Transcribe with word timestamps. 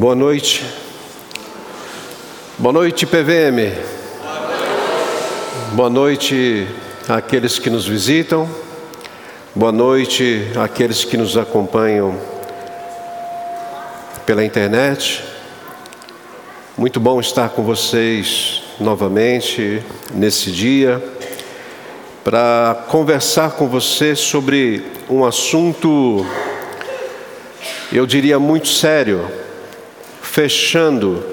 Boa 0.00 0.14
noite. 0.14 0.64
Boa 2.56 2.72
noite, 2.72 3.04
PVM. 3.04 3.76
Boa 5.72 5.90
noite 5.90 6.66
àqueles 7.06 7.58
que 7.58 7.68
nos 7.68 7.86
visitam. 7.86 8.48
Boa 9.54 9.70
noite 9.70 10.52
àqueles 10.58 11.04
que 11.04 11.18
nos 11.18 11.36
acompanham 11.36 12.18
pela 14.24 14.42
internet. 14.42 15.22
Muito 16.78 16.98
bom 16.98 17.20
estar 17.20 17.50
com 17.50 17.62
vocês 17.62 18.62
novamente 18.80 19.82
nesse 20.14 20.50
dia 20.50 21.04
para 22.24 22.86
conversar 22.88 23.50
com 23.50 23.68
você 23.68 24.16
sobre 24.16 24.82
um 25.10 25.26
assunto, 25.26 26.24
eu 27.92 28.06
diria 28.06 28.38
muito 28.38 28.68
sério, 28.68 29.28
fechando 30.30 31.24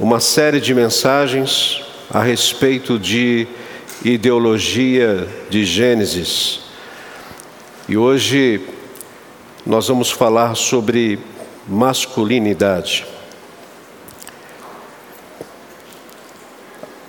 uma 0.00 0.18
série 0.18 0.58
de 0.58 0.74
mensagens 0.74 1.84
a 2.10 2.22
respeito 2.22 2.98
de 2.98 3.46
ideologia 4.02 5.28
de 5.50 5.66
Gênesis. 5.66 6.60
E 7.86 7.94
hoje 7.94 8.66
nós 9.66 9.88
vamos 9.88 10.10
falar 10.10 10.54
sobre 10.54 11.18
masculinidade. 11.68 13.04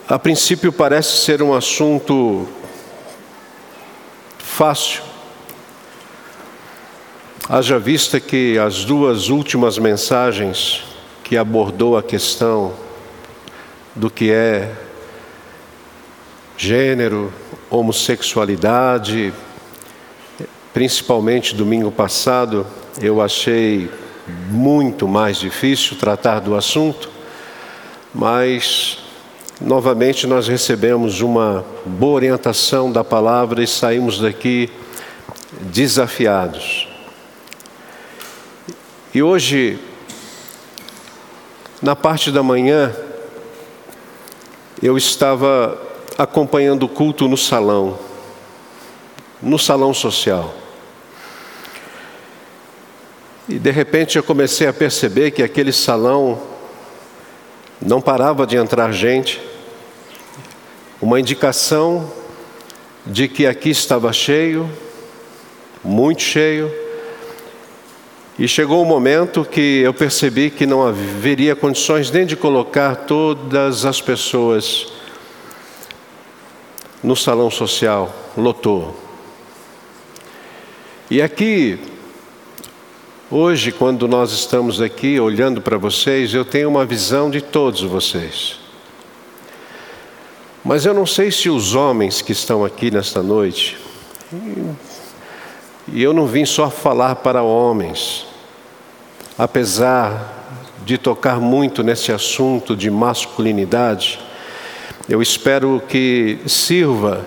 A 0.09 0.19
princípio 0.19 0.73
parece 0.73 1.23
ser 1.23 1.41
um 1.41 1.53
assunto 1.53 2.45
fácil. 4.37 5.14
Haja 7.47 7.77
vista 7.77 8.19
que 8.19 8.57
as 8.57 8.83
duas 8.83 9.29
últimas 9.29 9.77
mensagens 9.77 10.83
que 11.23 11.37
abordou 11.37 11.95
a 11.95 12.01
questão 12.01 12.73
do 13.95 14.09
que 14.09 14.31
é 14.31 14.73
gênero, 16.57 17.31
homossexualidade, 17.69 19.31
principalmente 20.73 21.53
domingo 21.53 21.91
passado, 21.91 22.65
eu 22.99 23.21
achei 23.21 23.91
muito 24.49 25.07
mais 25.07 25.37
difícil 25.37 25.97
tratar 25.97 26.39
do 26.39 26.55
assunto, 26.55 27.09
mas 28.13 28.99
Novamente 29.61 30.27
nós 30.27 30.49
recebemos 30.49 31.21
uma 31.21 31.63
boa 31.85 32.15
orientação 32.15 32.91
da 32.91 33.05
palavra 33.05 33.63
e 33.63 33.67
saímos 33.67 34.19
daqui 34.19 34.69
desafiados. 35.71 36.84
E 39.15 39.23
hoje, 39.23 39.79
na 41.81 41.95
parte 41.95 42.29
da 42.31 42.43
manhã, 42.43 42.93
eu 44.83 44.97
estava 44.97 45.81
acompanhando 46.17 46.83
o 46.83 46.89
culto 46.89 47.25
no 47.25 47.37
salão, 47.37 47.97
no 49.41 49.57
salão 49.57 49.93
social. 49.93 50.53
E 53.47 53.57
de 53.57 53.71
repente 53.71 54.17
eu 54.17 54.23
comecei 54.23 54.67
a 54.67 54.73
perceber 54.73 55.31
que 55.31 55.41
aquele 55.41 55.71
salão 55.71 56.37
não 57.81 58.01
parava 58.01 58.45
de 58.45 58.57
entrar 58.57 58.91
gente, 58.91 59.41
uma 61.01 61.21
indicação 61.21 62.11
de 63.05 63.29
que 63.29 63.47
aqui 63.47 63.69
estava 63.69 64.11
cheio, 64.11 64.69
muito 65.81 66.21
cheio, 66.21 66.84
e 68.37 68.47
chegou 68.47 68.81
o 68.81 68.85
momento 68.85 69.45
que 69.45 69.81
eu 69.81 69.93
percebi 69.93 70.49
que 70.49 70.65
não 70.65 70.85
haveria 70.85 71.55
condições 71.55 72.11
nem 72.11 72.25
de 72.25 72.35
colocar 72.35 72.95
todas 72.95 73.85
as 73.85 74.01
pessoas 74.01 74.87
no 77.01 77.15
salão 77.15 77.49
social, 77.49 78.13
lotou. 78.37 78.99
E 81.09 81.21
aqui, 81.21 81.79
Hoje, 83.29 83.71
quando 83.71 84.07
nós 84.07 84.31
estamos 84.31 84.79
aqui 84.79 85.19
olhando 85.19 85.59
para 85.59 85.79
vocês, 85.79 86.31
eu 86.31 86.45
tenho 86.45 86.69
uma 86.69 86.85
visão 86.85 87.27
de 87.27 87.41
todos 87.41 87.81
vocês. 87.81 88.59
Mas 90.63 90.85
eu 90.85 90.93
não 90.93 91.07
sei 91.07 91.31
se 91.31 91.49
os 91.49 91.73
homens 91.73 92.21
que 92.21 92.31
estão 92.31 92.63
aqui 92.63 92.91
nesta 92.91 93.23
noite, 93.23 93.79
e 95.87 96.01
eu 96.01 96.13
não 96.13 96.25
vim 96.25 96.45
só 96.45 96.69
falar 96.69 97.15
para 97.17 97.43
homens, 97.43 98.25
apesar 99.37 100.33
de 100.85 100.97
tocar 100.97 101.39
muito 101.39 101.83
nesse 101.83 102.11
assunto 102.11 102.75
de 102.75 102.89
masculinidade, 102.89 104.19
eu 105.07 105.21
espero 105.21 105.81
que 105.87 106.39
sirva 106.47 107.25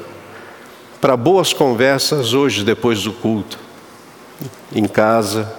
para 1.01 1.17
boas 1.17 1.53
conversas 1.53 2.35
hoje, 2.35 2.65
depois 2.65 3.03
do 3.03 3.13
culto, 3.13 3.59
em 4.73 4.87
casa 4.87 5.57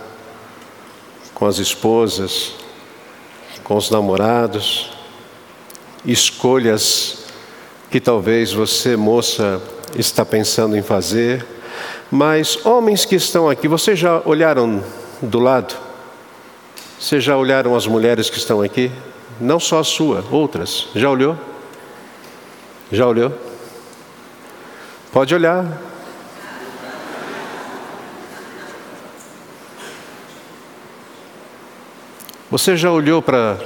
com 1.33 1.45
as 1.45 1.57
esposas, 1.57 2.53
com 3.63 3.77
os 3.77 3.89
namorados, 3.89 4.91
escolhas 6.05 7.23
que 7.89 8.01
talvez 8.01 8.51
você, 8.51 8.97
moça, 8.97 9.61
está 9.95 10.25
pensando 10.25 10.75
em 10.75 10.81
fazer. 10.81 11.45
Mas 12.11 12.65
homens 12.65 13.05
que 13.05 13.15
estão 13.15 13.47
aqui, 13.47 13.67
vocês 13.67 13.99
já 13.99 14.21
olharam 14.25 14.83
do 15.21 15.39
lado? 15.39 15.75
Vocês 16.99 17.23
já 17.23 17.37
olharam 17.37 17.75
as 17.75 17.85
mulheres 17.85 18.29
que 18.29 18.37
estão 18.37 18.61
aqui? 18.61 18.91
Não 19.39 19.59
só 19.59 19.79
a 19.79 19.83
sua, 19.83 20.25
outras. 20.31 20.87
Já 20.95 21.09
olhou? 21.09 21.37
Já 22.91 23.05
olhou? 23.05 23.31
Pode 25.11 25.35
olhar. 25.35 25.65
Você 32.49 32.75
já 32.75 32.91
olhou 32.91 33.21
para 33.21 33.59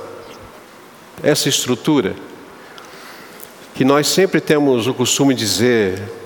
essa 1.23 1.47
estrutura? 1.47 2.13
Que 3.73 3.85
nós 3.85 4.07
sempre 4.07 4.41
temos 4.41 4.85
o 4.85 4.93
costume 4.93 5.33
de 5.33 5.39
dizer: 5.39 6.22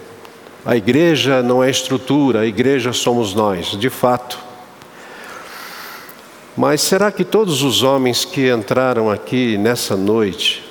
a 0.68 0.76
igreja 0.76 1.42
não 1.42 1.64
é 1.64 1.70
estrutura, 1.70 2.42
a 2.42 2.46
igreja 2.46 2.92
somos 2.92 3.34
nós, 3.34 3.68
de 3.68 3.90
fato. 3.90 4.38
Mas 6.58 6.82
será 6.82 7.10
que 7.10 7.24
todos 7.24 7.64
os 7.64 7.84
homens 7.84 8.26
que 8.26 8.52
entraram 8.52 9.10
aqui 9.10 9.58
nessa 9.58 9.96
noite 9.96 10.62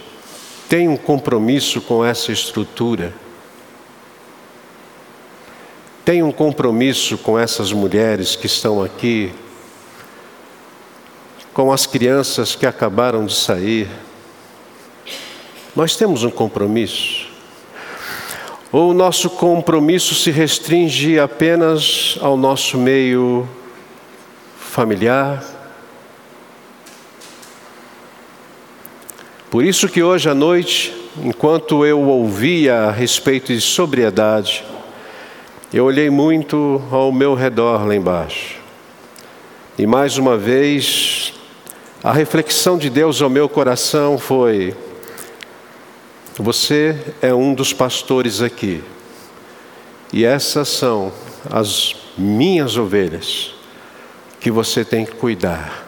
têm 0.68 0.86
um 0.86 0.98
compromisso 0.98 1.80
com 1.80 2.04
essa 2.04 2.30
estrutura? 2.30 3.14
Têm 6.04 6.22
um 6.22 6.30
compromisso 6.30 7.16
com 7.16 7.38
essas 7.38 7.72
mulheres 7.72 8.36
que 8.36 8.44
estão 8.44 8.82
aqui 8.82 9.32
com 11.54 11.72
as 11.72 11.86
crianças 11.86 12.54
que 12.54 12.66
acabaram 12.66 13.24
de 13.24 13.34
sair. 13.34 13.88
Nós 15.74 15.96
temos 15.96 16.22
um 16.22 16.30
compromisso. 16.30 17.25
Ou 18.76 18.90
o 18.90 18.92
nosso 18.92 19.30
compromisso 19.30 20.14
se 20.14 20.30
restringe 20.30 21.18
apenas 21.18 22.18
ao 22.20 22.36
nosso 22.36 22.76
meio 22.76 23.48
familiar? 24.58 25.42
Por 29.50 29.64
isso 29.64 29.88
que 29.88 30.02
hoje 30.02 30.28
à 30.28 30.34
noite, 30.34 30.94
enquanto 31.24 31.86
eu 31.86 32.02
ouvia 32.02 32.80
a 32.80 32.90
respeito 32.90 33.50
de 33.50 33.62
sobriedade, 33.62 34.62
eu 35.72 35.86
olhei 35.86 36.10
muito 36.10 36.82
ao 36.90 37.10
meu 37.10 37.32
redor 37.32 37.86
lá 37.86 37.94
embaixo. 37.94 38.56
E 39.78 39.86
mais 39.86 40.18
uma 40.18 40.36
vez 40.36 41.32
a 42.04 42.12
reflexão 42.12 42.76
de 42.76 42.90
Deus 42.90 43.22
ao 43.22 43.30
meu 43.30 43.48
coração 43.48 44.18
foi: 44.18 44.76
você 46.38 47.14
é 47.22 47.32
um 47.32 47.54
dos 47.54 47.72
pastores 47.72 48.42
aqui, 48.42 48.82
e 50.12 50.24
essas 50.24 50.68
são 50.68 51.12
as 51.50 51.94
minhas 52.16 52.76
ovelhas 52.76 53.54
que 54.40 54.50
você 54.50 54.84
tem 54.84 55.04
que 55.04 55.12
cuidar. 55.12 55.86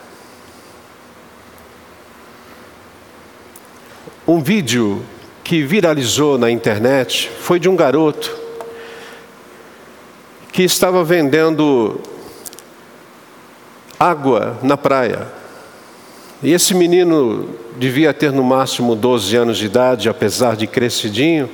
Um 4.27 4.43
vídeo 4.43 5.05
que 5.43 5.62
viralizou 5.62 6.37
na 6.37 6.51
internet 6.51 7.31
foi 7.41 7.59
de 7.59 7.69
um 7.69 7.77
garoto 7.77 8.37
que 10.53 10.62
estava 10.62 11.03
vendendo 11.05 12.01
água 13.99 14.59
na 14.62 14.77
praia. 14.77 15.38
E 16.40 16.52
esse 16.52 16.73
menino 16.73 17.49
devia 17.76 18.14
ter 18.14 18.31
no 18.31 18.44
máximo 18.44 18.94
12 18.94 19.35
anos 19.37 19.58
de 19.58 19.67
idade, 19.67 20.08
apesar 20.08 20.55
de 20.55 20.69
crescidinho, 20.69 21.50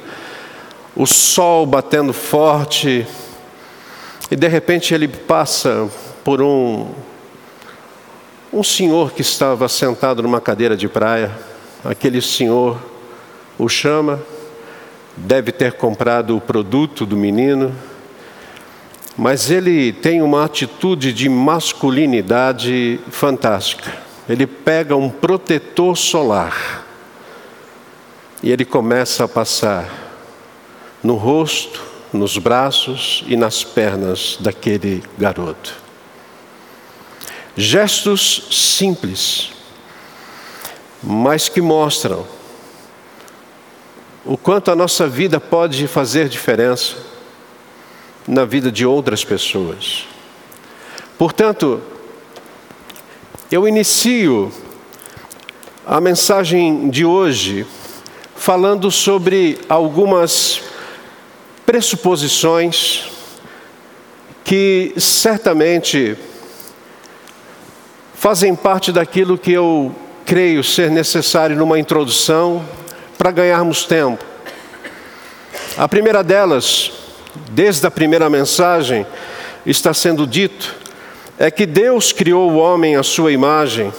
o 0.94 1.06
sol 1.06 1.64
batendo 1.64 2.12
forte, 2.12 3.06
e 4.31 4.36
de 4.36 4.46
repente 4.46 4.92
ele 4.92 5.08
passa 5.08 5.88
por 6.22 6.42
um, 6.42 6.88
um 8.52 8.62
senhor 8.62 9.12
que 9.12 9.22
estava 9.22 9.69
sentado 9.69 10.22
numa 10.22 10.40
cadeira 10.40 10.76
de 10.76 10.87
praia. 10.87 11.30
Aquele 11.82 12.20
senhor 12.20 12.78
o 13.58 13.69
chama, 13.69 14.20
deve 15.16 15.50
ter 15.50 15.72
comprado 15.75 16.37
o 16.37 16.40
produto 16.40 17.06
do 17.06 17.16
menino, 17.16 17.75
mas 19.16 19.50
ele 19.50 19.92
tem 19.92 20.20
uma 20.20 20.44
atitude 20.44 21.12
de 21.12 21.28
masculinidade 21.28 23.00
fantástica. 23.10 24.03
Ele 24.29 24.47
pega 24.47 24.97
um 24.97 25.11
protetor 25.11 25.97
solar 25.97 26.85
e 28.43 28.50
ele 28.50 28.65
começa 28.65 29.25
a 29.25 29.29
passar 29.29 29.91
no 31.03 31.17
rosto, 31.17 31.82
nos 32.12 32.38
braços 32.38 33.25
e 33.26 33.37
nas 33.37 33.62
pernas 33.62 34.38
daquele 34.41 35.03
garoto. 35.19 35.75
Gestos 37.56 38.49
simples, 38.50 39.50
mas 41.03 41.49
que 41.49 41.61
mostram 41.61 42.26
o 44.25 44.38
quanto 44.38 44.71
a 44.71 44.76
nossa 44.76 45.06
vida 45.06 45.38
pode 45.38 45.87
fazer 45.87 46.29
diferença 46.29 46.97
na 48.26 48.44
vida 48.44 48.73
de 48.73 48.87
outras 48.87 49.23
pessoas. 49.23 50.06
Portanto, 51.19 51.82
eu 53.54 53.68
inicio 53.68 54.52
a 55.86 56.00
mensagem 56.00 56.90
de 56.90 57.04
hoje 57.04 57.64
falando 58.34 58.90
sobre 58.90 59.60
algumas 59.68 60.60
pressuposições 61.64 63.12
que 64.42 64.92
certamente 64.96 66.18
fazem 68.16 68.56
parte 68.56 68.90
daquilo 68.90 69.38
que 69.38 69.52
eu 69.52 69.94
creio 70.26 70.64
ser 70.64 70.90
necessário 70.90 71.54
numa 71.54 71.78
introdução 71.78 72.60
para 73.16 73.30
ganharmos 73.30 73.84
tempo. 73.84 74.24
A 75.78 75.86
primeira 75.86 76.24
delas, 76.24 76.90
desde 77.52 77.86
a 77.86 77.90
primeira 77.90 78.28
mensagem, 78.28 79.06
está 79.64 79.94
sendo 79.94 80.26
dito, 80.26 80.82
é 81.38 81.50
que 81.50 81.66
Deus 81.66 82.12
criou 82.12 82.50
o 82.50 82.56
homem 82.56 82.96
à 82.96 83.02
sua 83.02 83.32
imagem. 83.32 83.92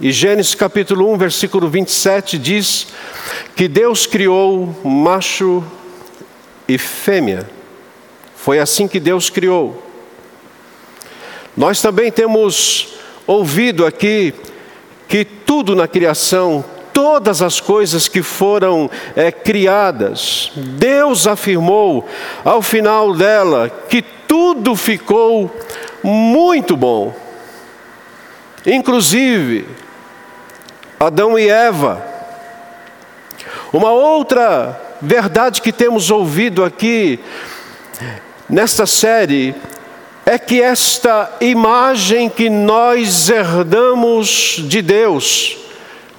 E 0.00 0.10
Gênesis 0.12 0.54
capítulo 0.54 1.10
1, 1.12 1.16
versículo 1.16 1.68
27 1.68 2.38
diz 2.38 2.88
que 3.54 3.68
Deus 3.68 4.06
criou 4.06 4.74
macho 4.84 5.64
e 6.68 6.76
fêmea. 6.76 7.48
Foi 8.34 8.58
assim 8.58 8.86
que 8.86 9.00
Deus 9.00 9.30
criou. 9.30 9.82
Nós 11.56 11.80
também 11.80 12.12
temos 12.12 12.94
ouvido 13.26 13.86
aqui 13.86 14.34
que 15.08 15.24
tudo 15.24 15.74
na 15.74 15.88
criação, 15.88 16.64
todas 16.92 17.40
as 17.40 17.60
coisas 17.60 18.08
que 18.08 18.22
foram 18.22 18.90
é, 19.14 19.32
criadas, 19.32 20.50
Deus 20.54 21.26
afirmou 21.26 22.06
ao 22.44 22.60
final 22.60 23.14
dela 23.14 23.70
que 23.88 24.02
tudo 24.02 24.76
ficou 24.76 25.50
muito 26.06 26.76
bom, 26.76 27.12
inclusive 28.64 29.66
Adão 31.00 31.36
e 31.36 31.48
Eva. 31.48 32.00
Uma 33.72 33.90
outra 33.90 34.80
verdade 35.02 35.60
que 35.60 35.72
temos 35.72 36.10
ouvido 36.10 36.64
aqui 36.64 37.18
nesta 38.48 38.86
série 38.86 39.52
é 40.24 40.38
que 40.38 40.62
esta 40.62 41.28
imagem 41.40 42.28
que 42.28 42.48
nós 42.48 43.28
herdamos 43.28 44.60
de 44.62 44.80
Deus 44.80 45.56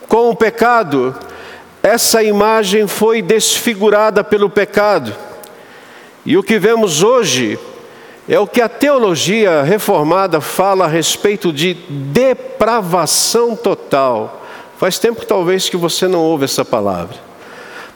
com 0.07 0.30
o 0.30 0.36
pecado, 0.36 1.16
essa 1.81 2.22
imagem 2.22 2.88
foi 2.88 3.22
desfigurada 3.22 4.22
pelo 4.22 4.50
pecado. 4.50 5.16
E 6.25 6.38
o 6.38 6.44
que 6.44 6.60
vemos 6.60 7.01
hoje 7.04 7.57
é 8.27 8.39
o 8.39 8.47
que 8.47 8.62
a 8.62 8.68
teologia 8.68 9.63
reformada 9.63 10.41
fala 10.41 10.85
a 10.85 10.88
respeito 10.88 11.53
de 11.53 11.74
depravação 11.74 13.56
total. 13.56 14.44
Faz 14.77 15.00
tempo 15.00 15.25
talvez 15.25 15.69
que 15.69 15.77
você 15.77 16.07
não 16.07 16.19
ouve 16.19 16.44
essa 16.44 16.65
palavra. 16.65 17.15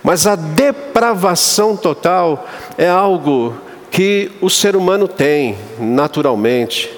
Mas 0.01 0.25
a 0.25 0.35
depravação 0.35 1.75
total 1.75 2.47
é 2.77 2.87
algo 2.87 3.55
que 3.91 4.31
o 4.41 4.49
ser 4.49 4.75
humano 4.75 5.07
tem 5.07 5.57
naturalmente. 5.77 6.89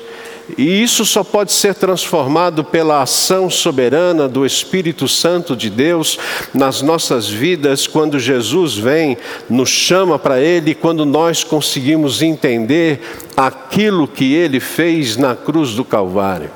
E 0.57 0.83
isso 0.83 1.05
só 1.05 1.23
pode 1.23 1.53
ser 1.53 1.73
transformado 1.73 2.63
pela 2.63 3.01
ação 3.01 3.49
soberana 3.49 4.27
do 4.27 4.45
Espírito 4.45 5.07
Santo 5.07 5.55
de 5.55 5.69
Deus 5.69 6.19
nas 6.53 6.81
nossas 6.81 7.29
vidas, 7.29 7.87
quando 7.87 8.19
Jesus 8.19 8.75
vem, 8.75 9.17
nos 9.49 9.69
chama 9.69 10.19
para 10.19 10.41
Ele, 10.41 10.75
quando 10.75 11.05
nós 11.05 11.43
conseguimos 11.43 12.21
entender 12.21 13.01
aquilo 13.37 14.07
que 14.07 14.33
Ele 14.33 14.59
fez 14.59 15.15
na 15.15 15.33
cruz 15.33 15.71
do 15.71 15.85
Calvário. 15.85 16.51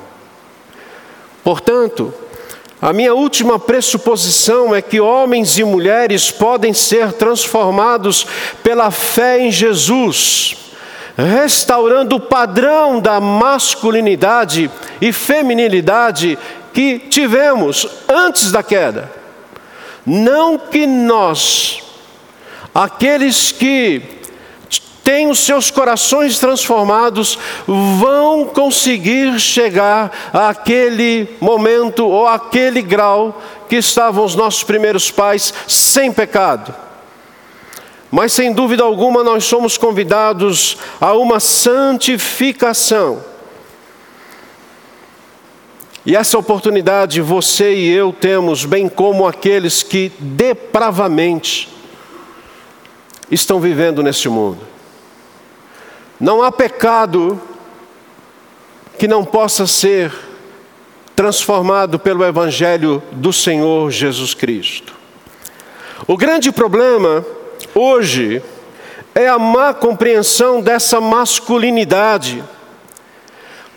Portanto, 1.42 2.12
a 2.80 2.92
minha 2.92 3.14
última 3.14 3.58
pressuposição 3.58 4.74
é 4.74 4.82
que 4.82 5.00
homens 5.00 5.58
e 5.58 5.64
mulheres 5.64 6.30
podem 6.30 6.74
ser 6.74 7.12
transformados 7.12 8.26
pela 8.62 8.90
fé 8.90 9.40
em 9.40 9.50
Jesus, 9.50 10.67
restaurando 11.18 12.14
o 12.14 12.20
padrão 12.20 13.00
da 13.00 13.20
masculinidade 13.20 14.70
e 15.00 15.12
feminilidade 15.12 16.38
que 16.72 17.00
tivemos 17.00 17.88
antes 18.08 18.52
da 18.52 18.62
queda. 18.62 19.10
Não 20.06 20.56
que 20.56 20.86
nós, 20.86 21.82
aqueles 22.72 23.50
que 23.50 24.00
têm 25.02 25.28
os 25.28 25.40
seus 25.40 25.70
corações 25.72 26.38
transformados, 26.38 27.36
vão 27.66 28.44
conseguir 28.44 29.40
chegar 29.40 30.30
àquele 30.32 31.28
momento 31.40 32.06
ou 32.06 32.28
àquele 32.28 32.80
grau 32.80 33.42
que 33.68 33.76
estavam 33.76 34.24
os 34.24 34.36
nossos 34.36 34.62
primeiros 34.62 35.10
pais 35.10 35.52
sem 35.66 36.12
pecado. 36.12 36.87
Mas 38.10 38.32
sem 38.32 38.52
dúvida 38.52 38.82
alguma 38.82 39.22
nós 39.22 39.44
somos 39.44 39.76
convidados 39.76 40.78
a 41.00 41.12
uma 41.12 41.40
santificação. 41.40 43.22
E 46.06 46.16
essa 46.16 46.38
oportunidade 46.38 47.20
você 47.20 47.74
e 47.74 47.92
eu 47.92 48.12
temos, 48.12 48.64
bem 48.64 48.88
como 48.88 49.26
aqueles 49.26 49.82
que 49.82 50.10
depravamente 50.18 51.68
estão 53.30 53.60
vivendo 53.60 54.02
neste 54.02 54.28
mundo. 54.28 54.60
Não 56.18 56.42
há 56.42 56.50
pecado 56.50 57.38
que 58.98 59.06
não 59.06 59.22
possa 59.22 59.66
ser 59.66 60.12
transformado 61.14 61.98
pelo 61.98 62.24
Evangelho 62.24 63.02
do 63.12 63.32
Senhor 63.32 63.90
Jesus 63.90 64.32
Cristo. 64.32 64.94
O 66.06 66.16
grande 66.16 66.50
problema 66.50 67.24
hoje 67.74 68.42
é 69.14 69.28
a 69.28 69.38
má 69.38 69.74
compreensão 69.74 70.60
dessa 70.60 71.00
masculinidade. 71.00 72.42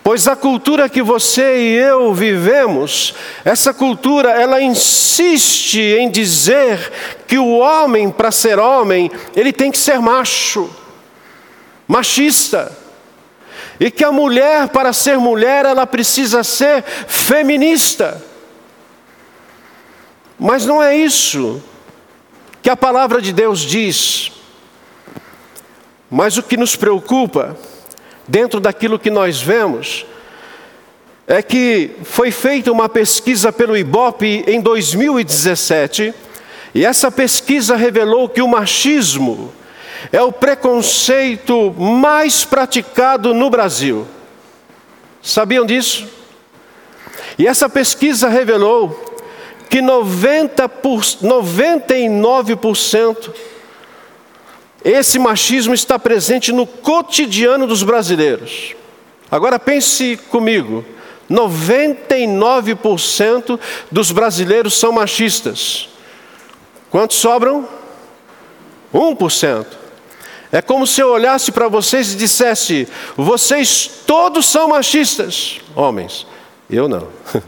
Pois 0.04 0.26
a 0.26 0.34
cultura 0.34 0.88
que 0.88 1.02
você 1.02 1.58
e 1.58 1.74
eu 1.76 2.12
vivemos, 2.12 3.14
essa 3.44 3.72
cultura, 3.72 4.30
ela 4.30 4.60
insiste 4.60 5.80
em 5.80 6.10
dizer 6.10 6.92
que 7.26 7.38
o 7.38 7.58
homem, 7.58 8.10
para 8.10 8.32
ser 8.32 8.58
homem, 8.58 9.10
ele 9.34 9.52
tem 9.52 9.70
que 9.70 9.78
ser 9.78 10.00
macho 10.00 10.68
machista. 11.86 12.72
E 13.78 13.90
que 13.90 14.04
a 14.04 14.12
mulher, 14.12 14.68
para 14.68 14.92
ser 14.92 15.18
mulher, 15.18 15.66
ela 15.66 15.86
precisa 15.86 16.42
ser 16.42 16.82
feminista. 16.82 18.22
Mas 20.38 20.64
não 20.64 20.82
é 20.82 20.96
isso 20.96 21.62
que 22.62 22.70
a 22.70 22.76
palavra 22.76 23.20
de 23.20 23.32
Deus 23.32 23.60
diz. 23.60 24.30
Mas 26.08 26.36
o 26.36 26.42
que 26.42 26.56
nos 26.56 26.76
preocupa, 26.76 27.56
dentro 28.28 28.60
daquilo 28.60 28.98
que 28.98 29.10
nós 29.10 29.42
vemos, 29.42 30.06
é 31.26 31.42
que 31.42 31.90
foi 32.04 32.30
feita 32.30 32.70
uma 32.70 32.88
pesquisa 32.88 33.52
pelo 33.52 33.76
IBOP 33.76 34.44
em 34.46 34.60
2017, 34.60 36.14
e 36.74 36.84
essa 36.84 37.10
pesquisa 37.10 37.76
revelou 37.76 38.28
que 38.28 38.40
o 38.40 38.48
machismo 38.48 39.52
é 40.12 40.22
o 40.22 40.32
preconceito 40.32 41.72
mais 41.72 42.44
praticado 42.44 43.34
no 43.34 43.50
Brasil. 43.50 44.06
Sabiam 45.22 45.64
disso? 45.64 46.06
E 47.38 47.46
essa 47.46 47.68
pesquisa 47.68 48.28
revelou 48.28 49.11
que 49.72 49.80
90 49.80 50.68
por, 50.68 51.00
99% 51.00 53.32
esse 54.84 55.18
machismo 55.18 55.72
está 55.72 55.98
presente 55.98 56.52
no 56.52 56.66
cotidiano 56.66 57.66
dos 57.66 57.82
brasileiros. 57.82 58.74
Agora 59.30 59.58
pense 59.58 60.18
comigo: 60.28 60.84
99% 61.30 63.58
dos 63.90 64.12
brasileiros 64.12 64.78
são 64.78 64.92
machistas. 64.92 65.88
Quantos 66.90 67.16
sobram? 67.16 67.66
1%. 68.92 69.64
É 70.52 70.60
como 70.60 70.86
se 70.86 71.00
eu 71.00 71.08
olhasse 71.08 71.50
para 71.50 71.68
vocês 71.68 72.12
e 72.12 72.16
dissesse: 72.16 72.86
vocês 73.16 73.90
todos 74.06 74.44
são 74.44 74.68
machistas, 74.68 75.62
homens. 75.74 76.26
Eu 76.68 76.88
não. 76.88 77.08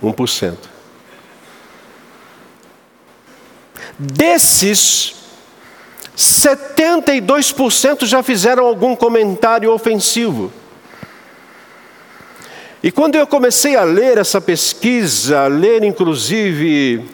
1%. 0.00 0.73
Desses, 3.98 5.14
72% 6.16 8.06
já 8.06 8.22
fizeram 8.22 8.66
algum 8.66 8.94
comentário 8.94 9.72
ofensivo. 9.72 10.52
E 12.82 12.90
quando 12.90 13.14
eu 13.14 13.26
comecei 13.26 13.76
a 13.76 13.82
ler 13.82 14.18
essa 14.18 14.40
pesquisa, 14.40 15.40
a 15.40 15.46
ler 15.46 15.82
inclusive 15.82 17.04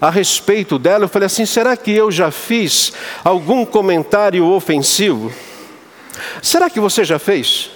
a 0.00 0.10
respeito 0.10 0.78
dela, 0.78 1.04
eu 1.04 1.08
falei 1.08 1.26
assim: 1.26 1.44
será 1.44 1.76
que 1.76 1.90
eu 1.90 2.10
já 2.10 2.30
fiz 2.30 2.92
algum 3.24 3.64
comentário 3.64 4.46
ofensivo? 4.46 5.32
Será 6.40 6.70
que 6.70 6.78
você 6.78 7.04
já 7.04 7.18
fez? 7.18 7.70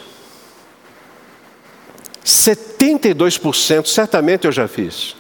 72% 2.24 3.86
certamente 3.86 4.46
eu 4.46 4.52
já 4.52 4.68
fiz. 4.68 5.16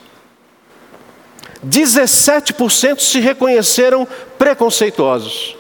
17% 1.66 3.00
se 3.00 3.20
reconheceram 3.20 4.06
preconceituosos. 4.38 5.56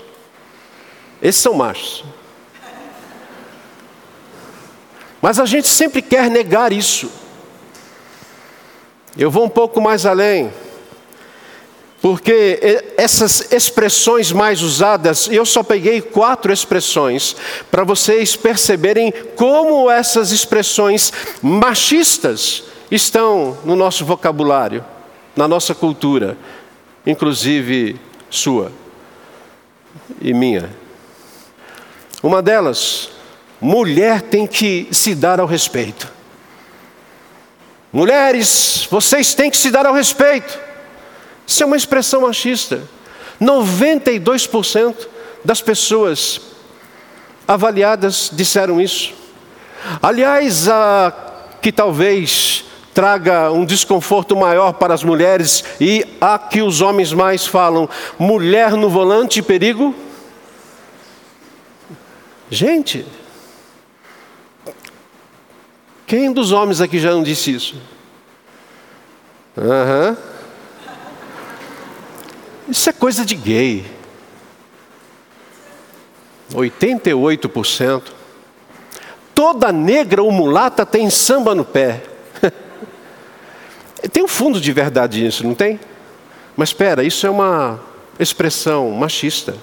Esses 1.22 1.40
são 1.40 1.54
machos. 1.54 2.04
Mas 5.20 5.38
a 5.38 5.44
gente 5.44 5.68
sempre 5.68 6.00
quer 6.00 6.30
negar 6.30 6.72
isso. 6.72 7.10
Eu 9.16 9.30
vou 9.30 9.44
um 9.44 9.48
pouco 9.48 9.80
mais 9.80 10.06
além. 10.06 10.50
Porque 12.00 12.58
essas 12.96 13.52
expressões 13.52 14.32
mais 14.32 14.62
usadas, 14.62 15.28
eu 15.30 15.44
só 15.44 15.62
peguei 15.62 16.00
quatro 16.00 16.50
expressões 16.50 17.36
para 17.70 17.84
vocês 17.84 18.34
perceberem 18.34 19.12
como 19.36 19.90
essas 19.90 20.30
expressões 20.30 21.12
machistas 21.42 22.64
estão 22.90 23.58
no 23.64 23.76
nosso 23.76 24.06
vocabulário, 24.06 24.82
na 25.36 25.46
nossa 25.46 25.74
cultura, 25.74 26.36
inclusive 27.06 27.98
sua 28.30 28.72
e 30.20 30.32
minha. 30.32 30.70
Uma 32.22 32.42
delas, 32.42 33.10
mulher 33.60 34.22
tem 34.22 34.46
que 34.46 34.88
se 34.92 35.14
dar 35.14 35.40
ao 35.40 35.46
respeito. 35.46 36.12
Mulheres, 37.92 38.86
vocês 38.90 39.34
têm 39.34 39.50
que 39.50 39.56
se 39.56 39.70
dar 39.70 39.86
ao 39.86 39.94
respeito. 39.94 40.58
Isso 41.46 41.62
é 41.62 41.66
uma 41.66 41.76
expressão 41.76 42.20
machista. 42.20 42.82
92% 43.40 45.08
das 45.44 45.60
pessoas 45.60 46.40
avaliadas 47.48 48.30
disseram 48.32 48.80
isso. 48.80 49.12
Aliás, 50.00 50.68
a 50.68 51.12
que 51.60 51.72
talvez 51.72 52.64
traga 53.00 53.50
um 53.50 53.64
desconforto 53.64 54.36
maior 54.36 54.74
para 54.74 54.92
as 54.92 55.02
mulheres 55.02 55.64
e 55.80 56.04
a 56.20 56.38
que 56.38 56.60
os 56.60 56.82
homens 56.82 57.14
mais 57.14 57.46
falam: 57.46 57.88
mulher 58.18 58.72
no 58.72 58.90
volante, 58.90 59.40
perigo. 59.40 59.94
Gente, 62.50 63.06
quem 66.06 66.30
dos 66.30 66.52
homens 66.52 66.82
aqui 66.82 66.98
já 66.98 67.10
não 67.12 67.22
disse 67.22 67.54
isso? 67.54 67.80
Aham. 69.56 70.10
Uhum. 70.10 70.30
Isso 72.68 72.90
é 72.90 72.92
coisa 72.92 73.24
de 73.24 73.34
gay. 73.34 73.86
88%. 76.52 78.02
Toda 79.34 79.72
negra 79.72 80.22
ou 80.22 80.30
mulata 80.30 80.84
tem 80.84 81.08
samba 81.08 81.54
no 81.54 81.64
pé. 81.64 82.09
Tem 84.08 84.22
um 84.22 84.28
fundo 84.28 84.60
de 84.60 84.72
verdade 84.72 85.22
nisso, 85.22 85.46
não 85.46 85.54
tem? 85.54 85.78
Mas 86.56 86.70
espera, 86.70 87.02
isso 87.04 87.26
é 87.26 87.30
uma 87.30 87.80
expressão 88.18 88.90
machista. 88.90 89.54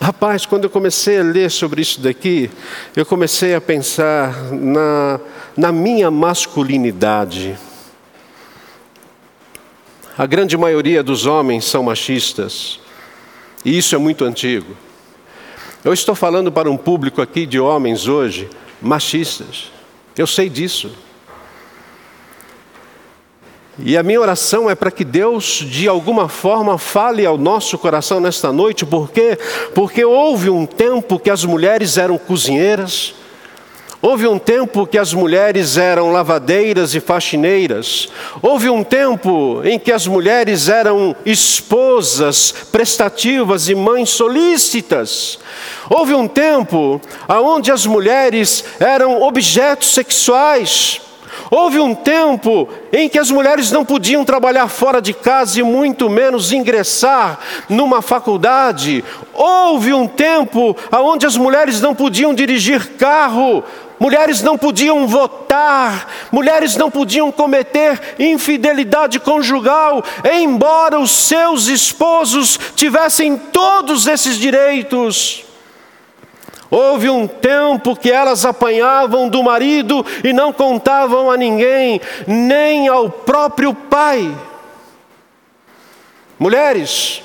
Rapaz, 0.00 0.44
quando 0.44 0.64
eu 0.64 0.70
comecei 0.70 1.20
a 1.20 1.22
ler 1.22 1.50
sobre 1.50 1.80
isso 1.80 2.00
daqui, 2.00 2.50
eu 2.96 3.06
comecei 3.06 3.54
a 3.54 3.60
pensar 3.60 4.52
na, 4.52 5.20
na 5.56 5.70
minha 5.70 6.10
masculinidade. 6.10 7.56
A 10.18 10.26
grande 10.26 10.56
maioria 10.56 11.02
dos 11.02 11.24
homens 11.24 11.64
são 11.64 11.84
machistas. 11.84 12.80
E 13.64 13.78
isso 13.78 13.94
é 13.94 13.98
muito 13.98 14.24
antigo. 14.24 14.76
Eu 15.84 15.92
estou 15.92 16.14
falando 16.14 16.50
para 16.50 16.70
um 16.70 16.76
público 16.76 17.22
aqui 17.22 17.46
de 17.46 17.58
homens 17.58 18.08
hoje 18.08 18.50
machistas. 18.80 19.70
Eu 20.16 20.26
sei 20.26 20.48
disso. 20.48 20.92
E 23.84 23.96
a 23.96 24.02
minha 24.02 24.20
oração 24.20 24.70
é 24.70 24.76
para 24.76 24.92
que 24.92 25.04
Deus, 25.04 25.64
de 25.68 25.88
alguma 25.88 26.28
forma, 26.28 26.78
fale 26.78 27.26
ao 27.26 27.36
nosso 27.36 27.76
coração 27.76 28.20
nesta 28.20 28.52
noite, 28.52 28.86
porque 28.86 29.36
porque 29.74 30.04
houve 30.04 30.48
um 30.48 30.64
tempo 30.64 31.18
que 31.18 31.28
as 31.28 31.44
mulheres 31.44 31.96
eram 31.96 32.16
cozinheiras, 32.16 33.14
Houve 34.04 34.26
um 34.26 34.36
tempo 34.36 34.84
que 34.84 34.98
as 34.98 35.14
mulheres 35.14 35.76
eram 35.76 36.10
lavadeiras 36.10 36.92
e 36.92 36.98
faxineiras. 36.98 38.08
Houve 38.42 38.68
um 38.68 38.82
tempo 38.82 39.62
em 39.64 39.78
que 39.78 39.92
as 39.92 40.08
mulheres 40.08 40.68
eram 40.68 41.14
esposas 41.24 42.52
prestativas 42.72 43.68
e 43.68 43.76
mães 43.76 44.10
solícitas. 44.10 45.38
Houve 45.88 46.14
um 46.14 46.26
tempo 46.26 47.00
onde 47.28 47.70
as 47.70 47.86
mulheres 47.86 48.64
eram 48.80 49.22
objetos 49.22 49.94
sexuais. 49.94 51.00
Houve 51.54 51.78
um 51.80 51.94
tempo 51.94 52.66
em 52.90 53.10
que 53.10 53.18
as 53.18 53.30
mulheres 53.30 53.70
não 53.70 53.84
podiam 53.84 54.24
trabalhar 54.24 54.68
fora 54.68 55.02
de 55.02 55.12
casa 55.12 55.60
e 55.60 55.62
muito 55.62 56.08
menos 56.08 56.50
ingressar 56.50 57.38
numa 57.68 58.00
faculdade. 58.00 59.04
Houve 59.34 59.92
um 59.92 60.08
tempo 60.08 60.74
onde 60.90 61.26
as 61.26 61.36
mulheres 61.36 61.78
não 61.78 61.94
podiam 61.94 62.32
dirigir 62.32 62.92
carro, 62.96 63.62
mulheres 64.00 64.40
não 64.40 64.56
podiam 64.56 65.06
votar, 65.06 66.08
mulheres 66.32 66.74
não 66.74 66.90
podiam 66.90 67.30
cometer 67.30 68.00
infidelidade 68.18 69.20
conjugal, 69.20 70.02
embora 70.32 70.98
os 70.98 71.10
seus 71.10 71.66
esposos 71.66 72.58
tivessem 72.74 73.36
todos 73.36 74.06
esses 74.06 74.38
direitos. 74.38 75.51
Houve 76.74 77.10
um 77.10 77.26
tempo 77.26 77.94
que 77.94 78.10
elas 78.10 78.46
apanhavam 78.46 79.28
do 79.28 79.42
marido 79.42 80.02
e 80.24 80.32
não 80.32 80.54
contavam 80.54 81.30
a 81.30 81.36
ninguém, 81.36 82.00
nem 82.26 82.88
ao 82.88 83.10
próprio 83.10 83.74
pai. 83.74 84.34
Mulheres, 86.38 87.22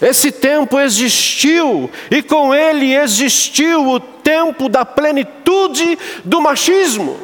esse 0.00 0.30
tempo 0.30 0.78
existiu 0.78 1.90
e 2.08 2.22
com 2.22 2.54
ele 2.54 2.94
existiu 2.94 3.88
o 3.88 3.98
tempo 3.98 4.68
da 4.68 4.84
plenitude 4.84 5.98
do 6.24 6.40
machismo. 6.40 7.18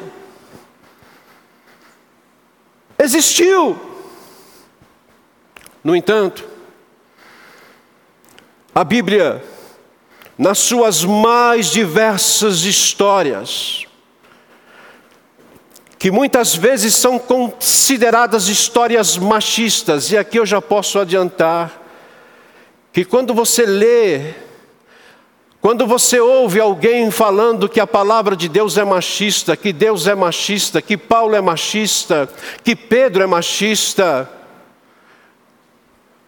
Existiu. 2.98 3.78
No 5.84 5.94
entanto, 5.94 6.44
a 8.74 8.82
Bíblia, 8.82 9.40
nas 10.38 10.58
suas 10.58 11.04
mais 11.04 11.66
diversas 11.66 12.62
histórias, 12.62 13.84
que 15.98 16.12
muitas 16.12 16.54
vezes 16.54 16.94
são 16.94 17.18
consideradas 17.18 18.46
histórias 18.46 19.18
machistas, 19.18 20.12
e 20.12 20.16
aqui 20.16 20.38
eu 20.38 20.46
já 20.46 20.62
posso 20.62 21.00
adiantar, 21.00 21.82
que 22.92 23.04
quando 23.04 23.34
você 23.34 23.66
lê, 23.66 24.34
quando 25.60 25.88
você 25.88 26.20
ouve 26.20 26.60
alguém 26.60 27.10
falando 27.10 27.68
que 27.68 27.80
a 27.80 27.86
palavra 27.86 28.36
de 28.36 28.48
Deus 28.48 28.78
é 28.78 28.84
machista, 28.84 29.56
que 29.56 29.72
Deus 29.72 30.06
é 30.06 30.14
machista, 30.14 30.80
que 30.80 30.96
Paulo 30.96 31.34
é 31.34 31.40
machista, 31.40 32.28
que 32.62 32.76
Pedro 32.76 33.24
é 33.24 33.26
machista, 33.26 34.30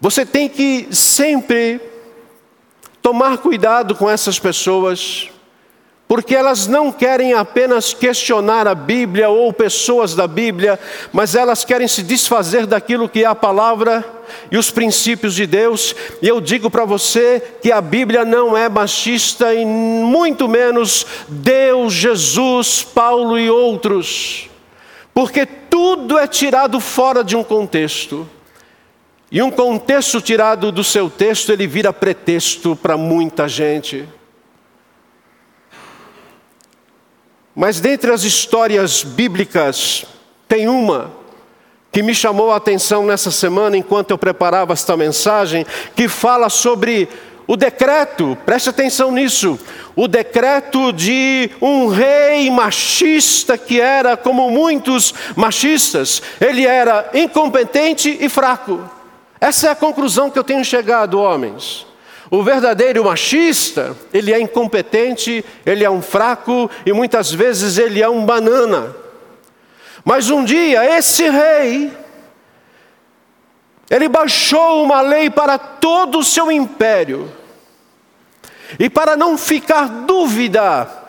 você 0.00 0.26
tem 0.26 0.48
que 0.48 0.88
sempre 0.90 1.89
tomar 3.02 3.38
cuidado 3.38 3.94
com 3.94 4.08
essas 4.08 4.38
pessoas, 4.38 5.30
porque 6.06 6.34
elas 6.34 6.66
não 6.66 6.90
querem 6.90 7.34
apenas 7.34 7.94
questionar 7.94 8.66
a 8.66 8.74
Bíblia 8.74 9.28
ou 9.28 9.52
pessoas 9.52 10.12
da 10.14 10.26
Bíblia, 10.26 10.78
mas 11.12 11.36
elas 11.36 11.64
querem 11.64 11.86
se 11.86 12.02
desfazer 12.02 12.66
daquilo 12.66 13.08
que 13.08 13.22
é 13.22 13.26
a 13.26 13.34
palavra 13.34 14.04
e 14.50 14.58
os 14.58 14.72
princípios 14.72 15.34
de 15.34 15.46
Deus. 15.46 15.94
E 16.20 16.26
eu 16.26 16.40
digo 16.40 16.68
para 16.68 16.84
você 16.84 17.40
que 17.62 17.70
a 17.70 17.80
Bíblia 17.80 18.24
não 18.24 18.56
é 18.56 18.68
machista 18.68 19.54
e 19.54 19.64
muito 19.64 20.48
menos 20.48 21.06
Deus, 21.28 21.92
Jesus, 21.92 22.82
Paulo 22.82 23.38
e 23.38 23.48
outros, 23.48 24.50
porque 25.14 25.46
tudo 25.46 26.18
é 26.18 26.26
tirado 26.26 26.80
fora 26.80 27.22
de 27.22 27.36
um 27.36 27.44
contexto. 27.44 28.28
E 29.32 29.40
um 29.40 29.50
contexto 29.50 30.20
tirado 30.20 30.72
do 30.72 30.82
seu 30.82 31.08
texto, 31.08 31.52
ele 31.52 31.66
vira 31.66 31.92
pretexto 31.92 32.74
para 32.74 32.96
muita 32.96 33.46
gente. 33.46 34.08
Mas 37.54 37.78
dentre 37.78 38.10
as 38.10 38.24
histórias 38.24 39.04
bíblicas, 39.04 40.04
tem 40.48 40.68
uma 40.68 41.12
que 41.92 42.02
me 42.02 42.14
chamou 42.14 42.50
a 42.50 42.56
atenção 42.56 43.04
nessa 43.04 43.30
semana 43.30 43.76
enquanto 43.76 44.10
eu 44.10 44.18
preparava 44.18 44.72
esta 44.72 44.96
mensagem, 44.96 45.64
que 45.94 46.08
fala 46.08 46.48
sobre 46.48 47.08
o 47.46 47.56
decreto, 47.56 48.38
preste 48.46 48.68
atenção 48.68 49.10
nisso, 49.10 49.58
o 49.96 50.06
decreto 50.06 50.92
de 50.92 51.50
um 51.60 51.88
rei 51.88 52.48
machista 52.50 53.58
que 53.58 53.80
era 53.80 54.16
como 54.16 54.50
muitos 54.50 55.12
machistas, 55.34 56.22
ele 56.40 56.64
era 56.64 57.10
incompetente 57.12 58.16
e 58.20 58.28
fraco. 58.28 58.99
Essa 59.40 59.68
é 59.68 59.70
a 59.70 59.76
conclusão 59.76 60.30
que 60.30 60.38
eu 60.38 60.44
tenho 60.44 60.64
chegado, 60.64 61.18
homens. 61.18 61.86
O 62.30 62.42
verdadeiro 62.42 63.04
machista, 63.04 63.96
ele 64.12 64.32
é 64.32 64.38
incompetente, 64.38 65.44
ele 65.64 65.82
é 65.82 65.90
um 65.90 66.02
fraco 66.02 66.70
e 66.84 66.92
muitas 66.92 67.32
vezes 67.32 67.78
ele 67.78 68.02
é 68.02 68.08
um 68.08 68.24
banana. 68.24 68.94
Mas 70.04 70.30
um 70.30 70.44
dia 70.44 70.84
esse 70.96 71.28
rei, 71.28 71.92
ele 73.88 74.08
baixou 74.08 74.84
uma 74.84 75.00
lei 75.00 75.28
para 75.28 75.58
todo 75.58 76.18
o 76.18 76.24
seu 76.24 76.52
império. 76.52 77.32
E 78.78 78.88
para 78.88 79.16
não 79.16 79.36
ficar 79.36 79.88
dúvida 79.88 80.99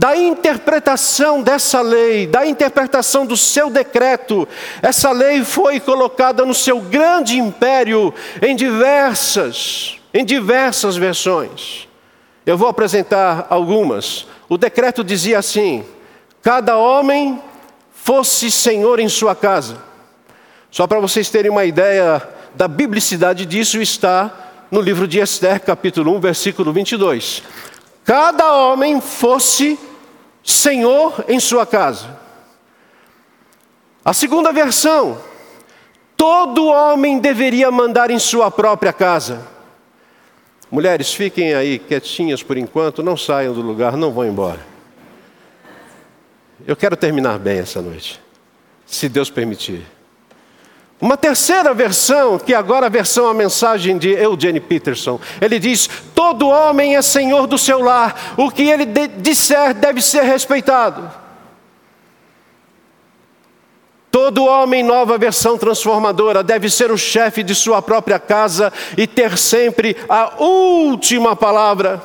da 0.00 0.16
interpretação 0.16 1.42
dessa 1.42 1.82
lei, 1.82 2.26
da 2.26 2.46
interpretação 2.46 3.26
do 3.26 3.36
seu 3.36 3.68
decreto, 3.68 4.48
essa 4.80 5.12
lei 5.12 5.44
foi 5.44 5.78
colocada 5.78 6.42
no 6.46 6.54
seu 6.54 6.80
grande 6.80 7.38
império 7.38 8.14
em 8.40 8.56
diversas 8.56 9.98
em 10.14 10.24
diversas 10.24 10.96
versões. 10.96 11.86
Eu 12.46 12.56
vou 12.56 12.66
apresentar 12.66 13.46
algumas. 13.50 14.26
O 14.48 14.56
decreto 14.56 15.04
dizia 15.04 15.38
assim: 15.38 15.84
cada 16.40 16.78
homem 16.78 17.38
fosse 17.92 18.50
senhor 18.50 19.00
em 19.00 19.08
sua 19.08 19.34
casa. 19.34 19.82
Só 20.70 20.86
para 20.86 20.98
vocês 20.98 21.28
terem 21.28 21.50
uma 21.50 21.66
ideia 21.66 22.26
da 22.54 22.66
biblicidade 22.66 23.44
disso, 23.44 23.78
está 23.82 24.64
no 24.70 24.80
livro 24.80 25.06
de 25.06 25.18
Esther, 25.18 25.60
capítulo 25.60 26.16
1, 26.16 26.20
versículo 26.20 26.72
22. 26.72 27.42
Cada 28.02 28.54
homem 28.54 28.98
fosse 28.98 29.78
senhor 30.50 31.24
em 31.28 31.38
sua 31.38 31.64
casa. 31.64 32.18
A 34.04 34.12
segunda 34.12 34.52
versão: 34.52 35.20
todo 36.16 36.66
homem 36.66 37.18
deveria 37.18 37.70
mandar 37.70 38.10
em 38.10 38.18
sua 38.18 38.50
própria 38.50 38.92
casa. 38.92 39.46
Mulheres, 40.70 41.12
fiquem 41.12 41.54
aí 41.54 41.78
quietinhas 41.78 42.42
por 42.42 42.56
enquanto, 42.56 43.02
não 43.02 43.16
saiam 43.16 43.52
do 43.52 43.60
lugar, 43.60 43.96
não 43.96 44.12
vão 44.12 44.24
embora. 44.24 44.60
Eu 46.66 46.76
quero 46.76 46.96
terminar 46.96 47.38
bem 47.38 47.58
essa 47.58 47.80
noite, 47.82 48.20
se 48.86 49.08
Deus 49.08 49.30
permitir. 49.30 49.84
Uma 51.00 51.16
terceira 51.16 51.72
versão, 51.72 52.38
que 52.38 52.52
agora 52.52 52.86
a 52.86 52.90
versão 52.90 53.26
a 53.26 53.32
mensagem 53.32 53.96
de 53.96 54.10
Eugene 54.10 54.60
Peterson, 54.60 55.18
ele 55.40 55.58
diz: 55.58 55.88
todo 56.14 56.48
homem 56.48 56.94
é 56.94 57.00
senhor 57.00 57.46
do 57.46 57.56
seu 57.56 57.80
lar, 57.80 58.34
o 58.36 58.50
que 58.50 58.68
ele 58.68 58.84
disser 58.84 59.72
deve 59.72 60.02
ser 60.02 60.24
respeitado. 60.24 61.10
Todo 64.10 64.44
homem, 64.44 64.82
nova 64.82 65.16
versão 65.16 65.56
transformadora, 65.56 66.42
deve 66.42 66.68
ser 66.68 66.90
o 66.90 66.98
chefe 66.98 67.42
de 67.42 67.54
sua 67.54 67.80
própria 67.80 68.18
casa 68.18 68.70
e 68.98 69.06
ter 69.06 69.38
sempre 69.38 69.96
a 70.08 70.34
última 70.42 71.34
palavra. 71.34 72.02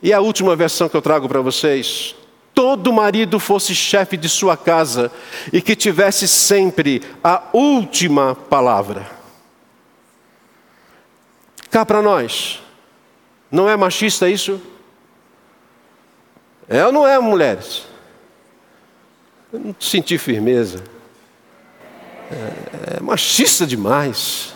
E 0.00 0.12
a 0.12 0.20
última 0.20 0.56
versão 0.56 0.88
que 0.88 0.96
eu 0.96 1.02
trago 1.02 1.28
para 1.28 1.40
vocês: 1.40 2.14
todo 2.54 2.92
marido 2.92 3.38
fosse 3.38 3.74
chefe 3.74 4.16
de 4.16 4.28
sua 4.28 4.56
casa 4.56 5.10
e 5.52 5.60
que 5.60 5.74
tivesse 5.74 6.28
sempre 6.28 7.02
a 7.22 7.42
última 7.52 8.34
palavra. 8.34 9.06
Cá 11.70 11.86
para 11.86 12.02
nós, 12.02 12.62
não 13.50 13.68
é 13.68 13.76
machista 13.76 14.28
isso? 14.28 14.60
É 16.68 16.84
ou 16.84 16.92
não 16.92 17.06
é, 17.06 17.18
mulheres? 17.18 17.86
Eu 19.52 19.60
não 19.60 19.76
senti 19.78 20.16
firmeza. 20.16 20.82
É, 22.30 22.96
é 22.96 23.00
machista 23.00 23.66
demais. 23.66 24.54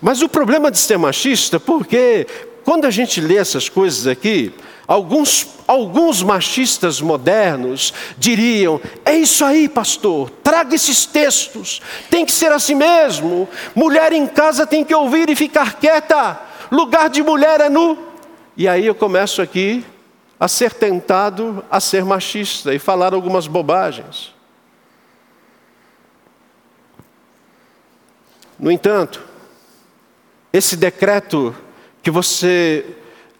Mas 0.00 0.22
o 0.22 0.28
problema 0.28 0.70
de 0.70 0.78
ser 0.78 0.98
machista, 0.98 1.58
porque 1.58 2.26
quando 2.64 2.86
a 2.86 2.90
gente 2.90 3.20
lê 3.20 3.36
essas 3.36 3.68
coisas 3.68 4.06
aqui, 4.06 4.54
alguns, 4.86 5.46
alguns 5.66 6.22
machistas 6.22 7.00
modernos 7.00 7.92
diriam: 8.18 8.80
é 9.04 9.14
isso 9.14 9.44
aí, 9.44 9.68
pastor, 9.68 10.30
traga 10.42 10.74
esses 10.74 11.06
textos, 11.06 11.80
tem 12.10 12.24
que 12.24 12.32
ser 12.32 12.52
assim 12.52 12.74
mesmo. 12.74 13.48
Mulher 13.74 14.12
em 14.12 14.26
casa 14.26 14.66
tem 14.66 14.84
que 14.84 14.94
ouvir 14.94 15.28
e 15.30 15.36
ficar 15.36 15.74
quieta, 15.74 16.40
lugar 16.70 17.08
de 17.08 17.22
mulher 17.22 17.60
é 17.60 17.68
nu. 17.68 17.98
E 18.56 18.68
aí 18.68 18.86
eu 18.86 18.94
começo 18.94 19.40
aqui 19.40 19.84
a 20.38 20.48
ser 20.48 20.74
tentado 20.74 21.64
a 21.70 21.80
ser 21.80 22.04
machista 22.04 22.74
e 22.74 22.78
falar 22.78 23.14
algumas 23.14 23.46
bobagens. 23.46 24.34
No 28.58 28.70
entanto, 28.70 29.22
esse 30.52 30.76
decreto 30.76 31.54
que 32.02 32.10
você 32.10 32.84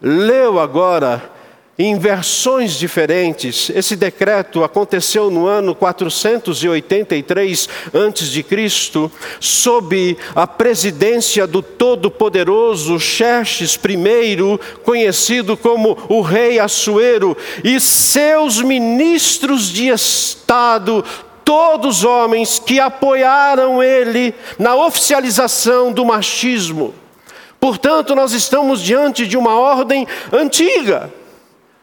leu 0.03 0.59
agora 0.59 1.31
em 1.79 1.99
versões 1.99 2.75
diferentes. 2.75 3.71
Esse 3.75 3.97
decreto 3.97 4.63
aconteceu 4.63 5.31
no 5.31 5.47
ano 5.47 5.75
483 5.75 7.69
a.C., 7.87 9.11
sob 9.41 10.17
a 10.35 10.47
presidência 10.47 11.47
do 11.47 11.63
todo-poderoso 11.63 13.01
Xerxes 13.01 13.77
I, 13.77 14.59
conhecido 14.83 15.57
como 15.57 15.97
o 16.09 16.21
rei 16.21 16.59
Assuero, 16.59 17.37
e 17.65 17.81
seus 17.81 18.61
ministros 18.61 19.71
de 19.71 19.89
Estado, 19.89 21.03
todos 21.45 22.05
homens 22.05 22.59
que 22.59 22.79
apoiaram 22.79 23.83
ele 23.83 24.35
na 24.59 24.77
oficialização 24.77 25.91
do 25.91 26.05
machismo. 26.05 27.02
Portanto, 27.63 28.15
nós 28.15 28.33
estamos 28.33 28.83
diante 28.83 29.27
de 29.27 29.39
uma 29.39 29.55
ordem 29.55 30.07
antiga 30.33 31.09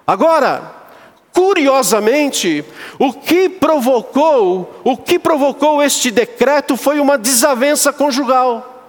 Agora, 0.09 0.71
curiosamente, 1.31 2.65
o 2.97 3.13
que 3.13 3.47
provocou, 3.47 4.81
o 4.83 4.97
que 4.97 5.19
provocou 5.19 5.83
este 5.83 6.09
decreto 6.09 6.75
foi 6.75 6.99
uma 6.99 7.15
desavença 7.15 7.93
conjugal. 7.93 8.87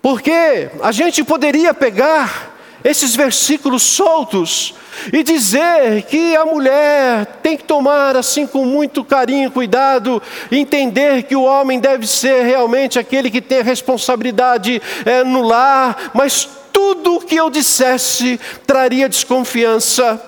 Porque 0.00 0.70
a 0.80 0.92
gente 0.92 1.24
poderia 1.24 1.74
pegar 1.74 2.56
esses 2.88 3.14
versículos 3.14 3.82
soltos 3.82 4.74
e 5.12 5.22
dizer 5.22 6.02
que 6.02 6.34
a 6.34 6.44
mulher 6.44 7.26
tem 7.42 7.56
que 7.56 7.64
tomar 7.64 8.16
assim 8.16 8.46
com 8.46 8.64
muito 8.64 9.04
carinho, 9.04 9.50
cuidado, 9.50 10.22
entender 10.50 11.24
que 11.24 11.36
o 11.36 11.42
homem 11.42 11.78
deve 11.78 12.06
ser 12.06 12.44
realmente 12.44 12.98
aquele 12.98 13.30
que 13.30 13.40
tem 13.40 13.60
a 13.60 13.64
responsabilidade 13.64 14.80
é, 15.04 15.22
no 15.22 15.42
lar, 15.42 16.10
mas 16.14 16.48
tudo 16.72 17.16
o 17.16 17.20
que 17.20 17.36
eu 17.36 17.50
dissesse 17.50 18.40
traria 18.66 19.08
desconfiança. 19.08 20.20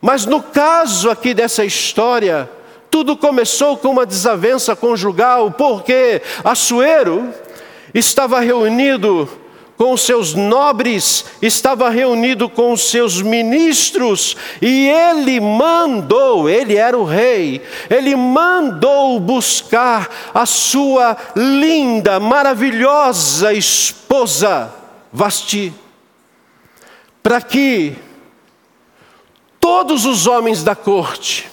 Mas 0.00 0.26
no 0.26 0.42
caso 0.42 1.08
aqui 1.08 1.32
dessa 1.32 1.64
história, 1.64 2.50
tudo 2.90 3.16
começou 3.16 3.76
com 3.76 3.88
uma 3.88 4.04
desavença 4.04 4.74
conjugal, 4.74 5.52
porque 5.52 6.20
Assuero 6.44 7.32
estava 7.94 8.40
reunido 8.40 9.28
com 9.82 9.96
seus 9.96 10.32
nobres, 10.32 11.24
estava 11.42 11.90
reunido 11.90 12.48
com 12.48 12.72
os 12.72 12.88
seus 12.88 13.20
ministros, 13.20 14.36
e 14.60 14.88
ele 14.88 15.40
mandou, 15.40 16.48
ele 16.48 16.76
era 16.76 16.96
o 16.96 17.02
rei, 17.02 17.60
ele 17.90 18.14
mandou 18.14 19.18
buscar 19.18 20.08
a 20.32 20.46
sua 20.46 21.16
linda, 21.34 22.20
maravilhosa 22.20 23.52
esposa 23.52 24.72
Vasti, 25.12 25.74
para 27.20 27.40
que 27.40 27.96
todos 29.58 30.06
os 30.06 30.28
homens 30.28 30.62
da 30.62 30.76
corte 30.76 31.50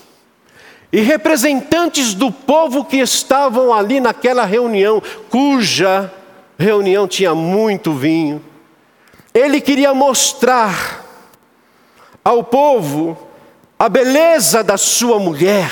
e 0.93 1.01
representantes 1.01 2.13
do 2.13 2.31
povo 2.31 2.85
que 2.85 2.97
estavam 2.97 3.73
ali 3.73 3.99
naquela 3.99 4.45
reunião, 4.45 5.01
cuja 5.31 6.13
reunião 6.59 7.07
tinha 7.07 7.33
muito 7.33 7.93
vinho, 7.93 8.43
ele 9.33 9.61
queria 9.61 9.93
mostrar 9.93 11.05
ao 12.23 12.43
povo 12.43 13.17
a 13.77 13.87
beleza 13.87 14.61
da 14.61 14.77
sua 14.77 15.17
mulher. 15.19 15.71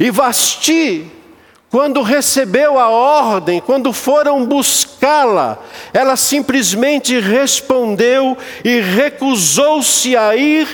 E 0.00 0.10
Vasti, 0.10 1.08
quando 1.70 2.02
recebeu 2.02 2.80
a 2.80 2.88
ordem, 2.88 3.60
quando 3.60 3.92
foram 3.92 4.44
buscá-la, 4.44 5.58
ela 5.92 6.16
simplesmente 6.16 7.20
respondeu 7.20 8.36
e 8.64 8.80
recusou-se 8.80 10.16
a 10.16 10.34
ir 10.34 10.66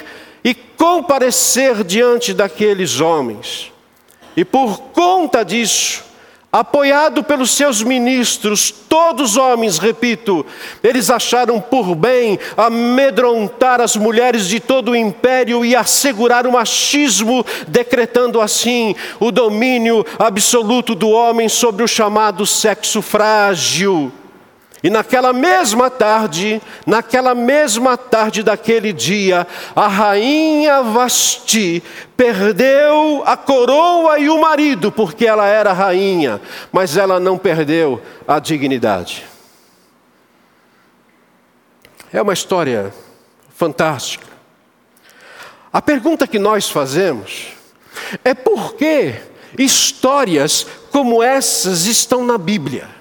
e 0.43 0.55
comparecer 0.55 1.85
diante 1.85 2.33
daqueles 2.33 2.99
homens. 2.99 3.71
E 4.35 4.43
por 4.43 4.79
conta 4.93 5.45
disso, 5.45 6.14
apoiado 6.55 7.25
pelos 7.25 7.51
seus 7.51 7.83
ministros, 7.83 8.71
todos 8.71 9.37
homens, 9.37 9.77
repito, 9.77 10.47
eles 10.85 11.11
acharam 11.11 11.61
por 11.61 11.97
bem 11.97 12.39
amedrontar 12.57 13.81
as 13.81 13.97
mulheres 13.97 14.47
de 14.47 14.61
todo 14.61 14.93
o 14.93 14.97
império 14.97 15.65
e 15.65 15.75
assegurar 15.75 16.47
o 16.47 16.53
machismo, 16.53 17.45
decretando 17.67 18.41
assim 18.41 18.95
o 19.19 19.33
domínio 19.33 20.07
absoluto 20.17 20.95
do 20.95 21.11
homem 21.11 21.49
sobre 21.49 21.83
o 21.83 21.89
chamado 21.89 22.47
sexo 22.47 23.03
frágil. 23.03 24.13
E 24.85 24.91
naquela 24.91 25.33
mesma 25.33 25.89
tarde, 25.89 26.61
naquela 26.87 27.35
mesma 27.35 27.97
tarde 27.97 28.43
daquele 28.43 28.93
dia, 28.93 29.47
a 29.75 29.89
rainha 29.89 30.83
Vasti 30.83 31.83
perdeu 32.15 33.23
a 33.25 33.35
coroa 33.35 34.19
e 34.19 34.29
o 34.29 34.39
marido, 34.39 34.93
porque 34.93 35.27
ela 35.27 35.47
era 35.47 35.73
rainha, 35.73 36.39
mas 36.71 36.99
ela 36.99 37.19
não 37.19 37.39
perdeu 37.39 38.03
a 38.29 38.39
dignidade. 38.39 39.25
É 42.13 42.21
uma 42.21 42.35
história 42.35 42.93
fantástica. 43.57 44.27
A 45.73 45.81
pergunta 45.81 46.27
que 46.27 46.39
nós 46.39 46.69
fazemos 46.69 47.55
é 48.23 48.35
por 48.35 48.75
que 48.75 49.15
histórias 49.59 50.67
como 50.93 51.23
essas 51.23 51.87
estão 51.87 52.23
na 52.23 52.37
Bíblia? 52.37 52.94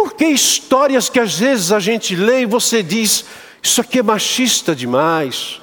Por 0.00 0.14
que 0.14 0.24
histórias 0.24 1.10
que 1.10 1.20
às 1.20 1.38
vezes 1.38 1.70
a 1.70 1.78
gente 1.78 2.16
lê 2.16 2.40
e 2.40 2.46
você 2.46 2.82
diz, 2.82 3.22
isso 3.62 3.82
aqui 3.82 3.98
é 3.98 4.02
machista 4.02 4.74
demais? 4.74 5.60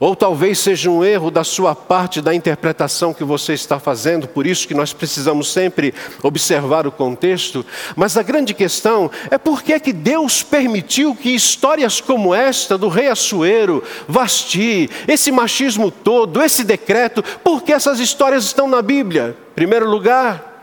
Ou 0.00 0.16
talvez 0.16 0.58
seja 0.58 0.88
um 0.88 1.04
erro 1.04 1.30
da 1.30 1.44
sua 1.44 1.74
parte 1.74 2.22
da 2.22 2.34
interpretação 2.34 3.12
que 3.12 3.22
você 3.22 3.52
está 3.52 3.78
fazendo, 3.78 4.26
por 4.26 4.46
isso 4.46 4.66
que 4.66 4.72
nós 4.72 4.94
precisamos 4.94 5.52
sempre 5.52 5.92
observar 6.22 6.86
o 6.86 6.92
contexto. 6.92 7.64
Mas 7.94 8.16
a 8.16 8.22
grande 8.22 8.54
questão 8.54 9.10
é 9.30 9.36
por 9.36 9.62
que, 9.62 9.74
é 9.74 9.78
que 9.78 9.92
Deus 9.92 10.42
permitiu 10.42 11.14
que 11.14 11.34
histórias 11.34 12.00
como 12.00 12.34
esta 12.34 12.78
do 12.78 12.88
rei 12.88 13.08
Assuero, 13.08 13.84
Vasti, 14.08 14.88
esse 15.06 15.30
machismo 15.30 15.90
todo, 15.90 16.42
esse 16.42 16.64
decreto, 16.64 17.22
por 17.44 17.62
que 17.62 17.70
essas 17.70 18.00
histórias 18.00 18.44
estão 18.44 18.66
na 18.66 18.80
Bíblia? 18.80 19.36
Em 19.52 19.54
primeiro 19.54 19.90
lugar, 19.90 20.53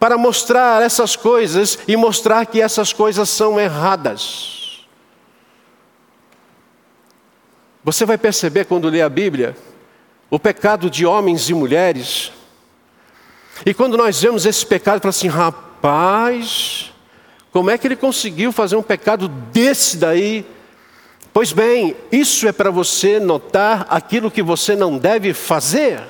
para 0.00 0.16
mostrar 0.16 0.82
essas 0.82 1.14
coisas 1.14 1.78
e 1.86 1.94
mostrar 1.94 2.46
que 2.46 2.58
essas 2.58 2.90
coisas 2.90 3.28
são 3.28 3.60
erradas. 3.60 4.86
Você 7.84 8.06
vai 8.06 8.16
perceber 8.16 8.64
quando 8.64 8.88
lê 8.88 9.02
a 9.02 9.10
Bíblia 9.10 9.54
o 10.30 10.38
pecado 10.38 10.88
de 10.88 11.04
homens 11.04 11.50
e 11.50 11.54
mulheres. 11.54 12.32
E 13.66 13.74
quando 13.74 13.98
nós 13.98 14.22
vemos 14.22 14.46
esse 14.46 14.64
pecado, 14.64 15.00
fala 15.00 15.10
assim: 15.10 15.28
rapaz, 15.28 16.94
como 17.52 17.70
é 17.70 17.76
que 17.76 17.86
ele 17.86 17.96
conseguiu 17.96 18.52
fazer 18.52 18.76
um 18.76 18.82
pecado 18.82 19.28
desse 19.28 19.98
daí? 19.98 20.46
Pois 21.30 21.52
bem, 21.52 21.94
isso 22.10 22.48
é 22.48 22.52
para 22.52 22.70
você 22.70 23.20
notar 23.20 23.86
aquilo 23.90 24.30
que 24.30 24.42
você 24.42 24.74
não 24.74 24.96
deve 24.96 25.34
fazer. 25.34 26.00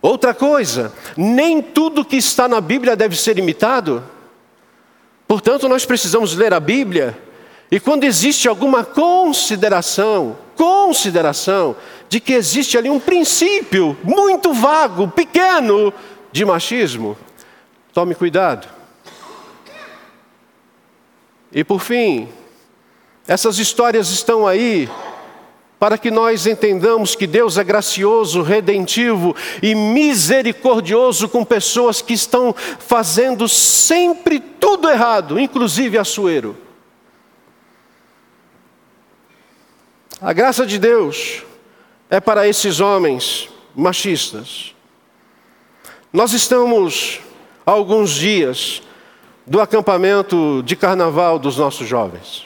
Outra 0.00 0.34
coisa, 0.34 0.92
nem 1.16 1.60
tudo 1.60 2.04
que 2.04 2.16
está 2.16 2.46
na 2.46 2.60
Bíblia 2.60 2.94
deve 2.94 3.16
ser 3.16 3.38
imitado. 3.38 4.04
Portanto, 5.26 5.68
nós 5.68 5.84
precisamos 5.84 6.34
ler 6.34 6.54
a 6.54 6.60
Bíblia 6.60 7.16
e 7.70 7.80
quando 7.80 8.04
existe 8.04 8.48
alguma 8.48 8.84
consideração, 8.84 10.36
consideração 10.54 11.74
de 12.08 12.20
que 12.20 12.32
existe 12.32 12.78
ali 12.78 12.88
um 12.88 13.00
princípio 13.00 13.96
muito 14.04 14.52
vago, 14.52 15.08
pequeno 15.08 15.92
de 16.30 16.44
machismo, 16.44 17.16
tome 17.92 18.14
cuidado. 18.14 18.68
E 21.50 21.64
por 21.64 21.80
fim, 21.80 22.28
essas 23.26 23.58
histórias 23.58 24.10
estão 24.10 24.46
aí 24.46 24.88
para 25.78 25.98
que 25.98 26.10
nós 26.10 26.46
entendamos 26.46 27.14
que 27.14 27.26
Deus 27.26 27.58
é 27.58 27.64
gracioso, 27.64 28.42
redentivo 28.42 29.36
e 29.62 29.74
misericordioso 29.74 31.28
com 31.28 31.44
pessoas 31.44 32.00
que 32.00 32.14
estão 32.14 32.54
fazendo 32.78 33.48
sempre 33.48 34.40
tudo 34.40 34.88
errado, 34.88 35.38
inclusive 35.38 35.98
Açoeiro. 35.98 36.56
A 40.20 40.32
graça 40.32 40.64
de 40.64 40.78
Deus 40.78 41.42
é 42.08 42.20
para 42.20 42.48
esses 42.48 42.80
homens 42.80 43.50
machistas. 43.74 44.74
Nós 46.10 46.32
estamos 46.32 47.20
há 47.66 47.72
alguns 47.72 48.12
dias 48.12 48.80
do 49.46 49.60
acampamento 49.60 50.62
de 50.64 50.74
carnaval 50.74 51.38
dos 51.38 51.58
nossos 51.58 51.86
jovens. 51.86 52.45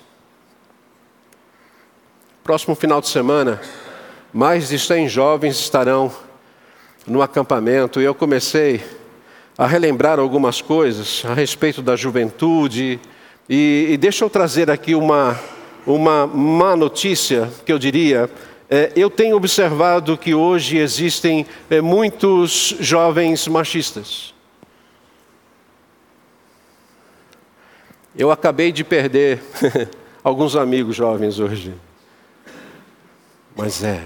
Próximo 2.43 2.75
final 2.75 3.03
de 3.03 3.09
semana, 3.09 3.61
mais 4.33 4.71
de 4.71 4.79
100 4.79 5.11
jovens 5.11 5.61
estarão 5.61 6.11
no 7.07 7.21
acampamento 7.21 8.01
e 8.01 8.05
eu 8.05 8.15
comecei 8.15 8.83
a 9.59 9.67
relembrar 9.67 10.19
algumas 10.19 10.63
coisas 10.63 11.23
a 11.27 11.35
respeito 11.35 11.83
da 11.83 11.97
juventude. 11.97 12.99
E, 13.47 13.89
e 13.91 13.97
deixa 13.99 14.25
eu 14.25 14.31
trazer 14.31 14.71
aqui 14.71 14.95
uma, 14.95 15.39
uma 15.87 16.27
má 16.27 16.75
notícia 16.75 17.51
que 17.67 17.71
eu 17.71 17.79
diria. 17.79 18.31
É, 18.71 18.91
eu 18.97 19.11
tenho 19.11 19.37
observado 19.37 20.17
que 20.17 20.35
hoje 20.35 20.79
existem 20.79 21.47
é, 21.69 21.83
muitos 21.83 22.75
jovens 22.81 23.47
machistas. 23.47 24.33
Eu 28.17 28.31
acabei 28.31 28.73
de 28.73 28.83
perder 28.83 29.43
alguns 30.25 30.57
amigos 30.57 30.97
jovens 30.97 31.39
hoje. 31.39 31.75
Mas 33.61 33.85
é. 33.85 34.03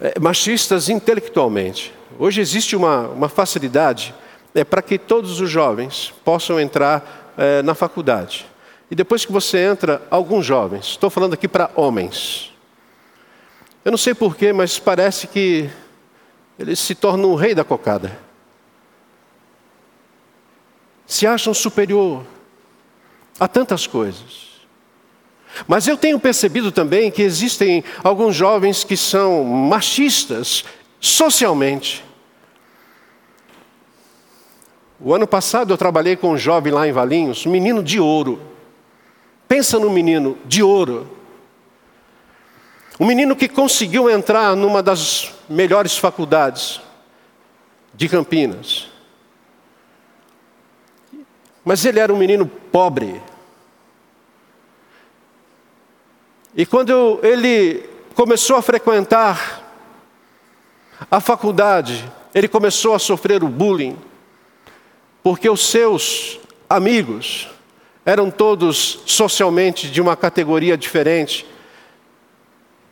é 0.00 0.20
machistas 0.20 0.88
intelectualmente. 0.88 1.94
Hoje 2.18 2.40
existe 2.40 2.76
uma, 2.76 3.08
uma 3.08 3.28
facilidade 3.28 4.14
é, 4.54 4.62
para 4.62 4.82
que 4.82 4.98
todos 4.98 5.40
os 5.40 5.48
jovens 5.48 6.12
possam 6.24 6.60
entrar 6.60 7.32
é, 7.36 7.62
na 7.62 7.74
faculdade. 7.74 8.46
E 8.90 8.94
depois 8.94 9.24
que 9.24 9.32
você 9.32 9.58
entra, 9.58 10.02
alguns 10.10 10.44
jovens, 10.44 10.88
estou 10.88 11.08
falando 11.08 11.32
aqui 11.32 11.48
para 11.48 11.70
homens. 11.74 12.52
Eu 13.82 13.90
não 13.90 13.98
sei 13.98 14.14
porquê, 14.14 14.52
mas 14.52 14.78
parece 14.78 15.26
que 15.26 15.70
eles 16.58 16.78
se 16.78 16.94
tornam 16.94 17.30
o 17.30 17.34
rei 17.34 17.54
da 17.54 17.64
cocada. 17.64 18.18
Se 21.06 21.26
acham 21.26 21.54
superior 21.54 22.22
a 23.40 23.48
tantas 23.48 23.86
coisas. 23.86 24.51
Mas 25.66 25.86
eu 25.86 25.96
tenho 25.96 26.18
percebido 26.18 26.72
também 26.72 27.10
que 27.10 27.22
existem 27.22 27.84
alguns 28.02 28.34
jovens 28.34 28.84
que 28.84 28.96
são 28.96 29.44
machistas 29.44 30.64
socialmente. 31.00 32.04
O 35.00 35.12
ano 35.12 35.26
passado 35.26 35.72
eu 35.72 35.76
trabalhei 35.76 36.16
com 36.16 36.30
um 36.30 36.38
jovem 36.38 36.72
lá 36.72 36.86
em 36.86 36.92
Valinhos, 36.92 37.44
um 37.44 37.50
menino 37.50 37.82
de 37.82 37.98
ouro. 37.98 38.40
Pensa 39.48 39.78
no 39.78 39.90
menino 39.90 40.38
de 40.46 40.62
ouro. 40.62 41.10
Um 43.00 43.06
menino 43.06 43.34
que 43.34 43.48
conseguiu 43.48 44.08
entrar 44.08 44.54
numa 44.54 44.82
das 44.82 45.34
melhores 45.48 45.98
faculdades 45.98 46.80
de 47.92 48.08
Campinas. 48.08 48.88
Mas 51.64 51.84
ele 51.84 51.98
era 51.98 52.12
um 52.12 52.16
menino 52.16 52.46
pobre. 52.46 53.20
E 56.54 56.66
quando 56.66 57.18
ele 57.22 57.82
começou 58.14 58.56
a 58.56 58.62
frequentar 58.62 59.62
a 61.10 61.18
faculdade, 61.18 62.10
ele 62.34 62.46
começou 62.46 62.94
a 62.94 62.98
sofrer 62.98 63.42
o 63.42 63.48
bullying. 63.48 63.96
porque 65.22 65.48
os 65.48 65.64
seus 65.68 66.40
amigos 66.68 67.48
eram 68.04 68.30
todos 68.30 69.00
socialmente 69.06 69.88
de 69.88 70.00
uma 70.00 70.16
categoria 70.16 70.76
diferente. 70.76 71.46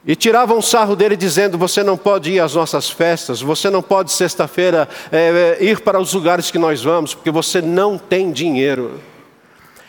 E 0.06 0.14
tiravam 0.14 0.62
sarro 0.62 0.96
dele 0.96 1.16
dizendo: 1.16 1.58
Você 1.58 1.82
não 1.82 1.96
pode 1.96 2.30
ir 2.30 2.40
às 2.40 2.54
nossas 2.54 2.88
festas, 2.88 3.42
você 3.42 3.68
não 3.68 3.82
pode 3.82 4.12
sexta-feira 4.12 4.88
é, 5.10 5.58
ir 5.60 5.80
para 5.80 6.00
os 6.00 6.14
lugares 6.14 6.50
que 6.50 6.58
nós 6.58 6.82
vamos, 6.82 7.14
porque 7.14 7.30
você 7.30 7.60
não 7.60 7.98
tem 7.98 8.32
dinheiro. 8.32 9.00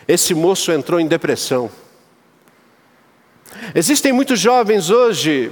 Esse 0.08 0.34
moço 0.34 0.72
entrou 0.72 1.00
em 1.00 1.08
depressão. 1.08 1.70
Existem 3.76 4.12
muitos 4.12 4.40
jovens 4.40 4.90
hoje, 4.90 5.52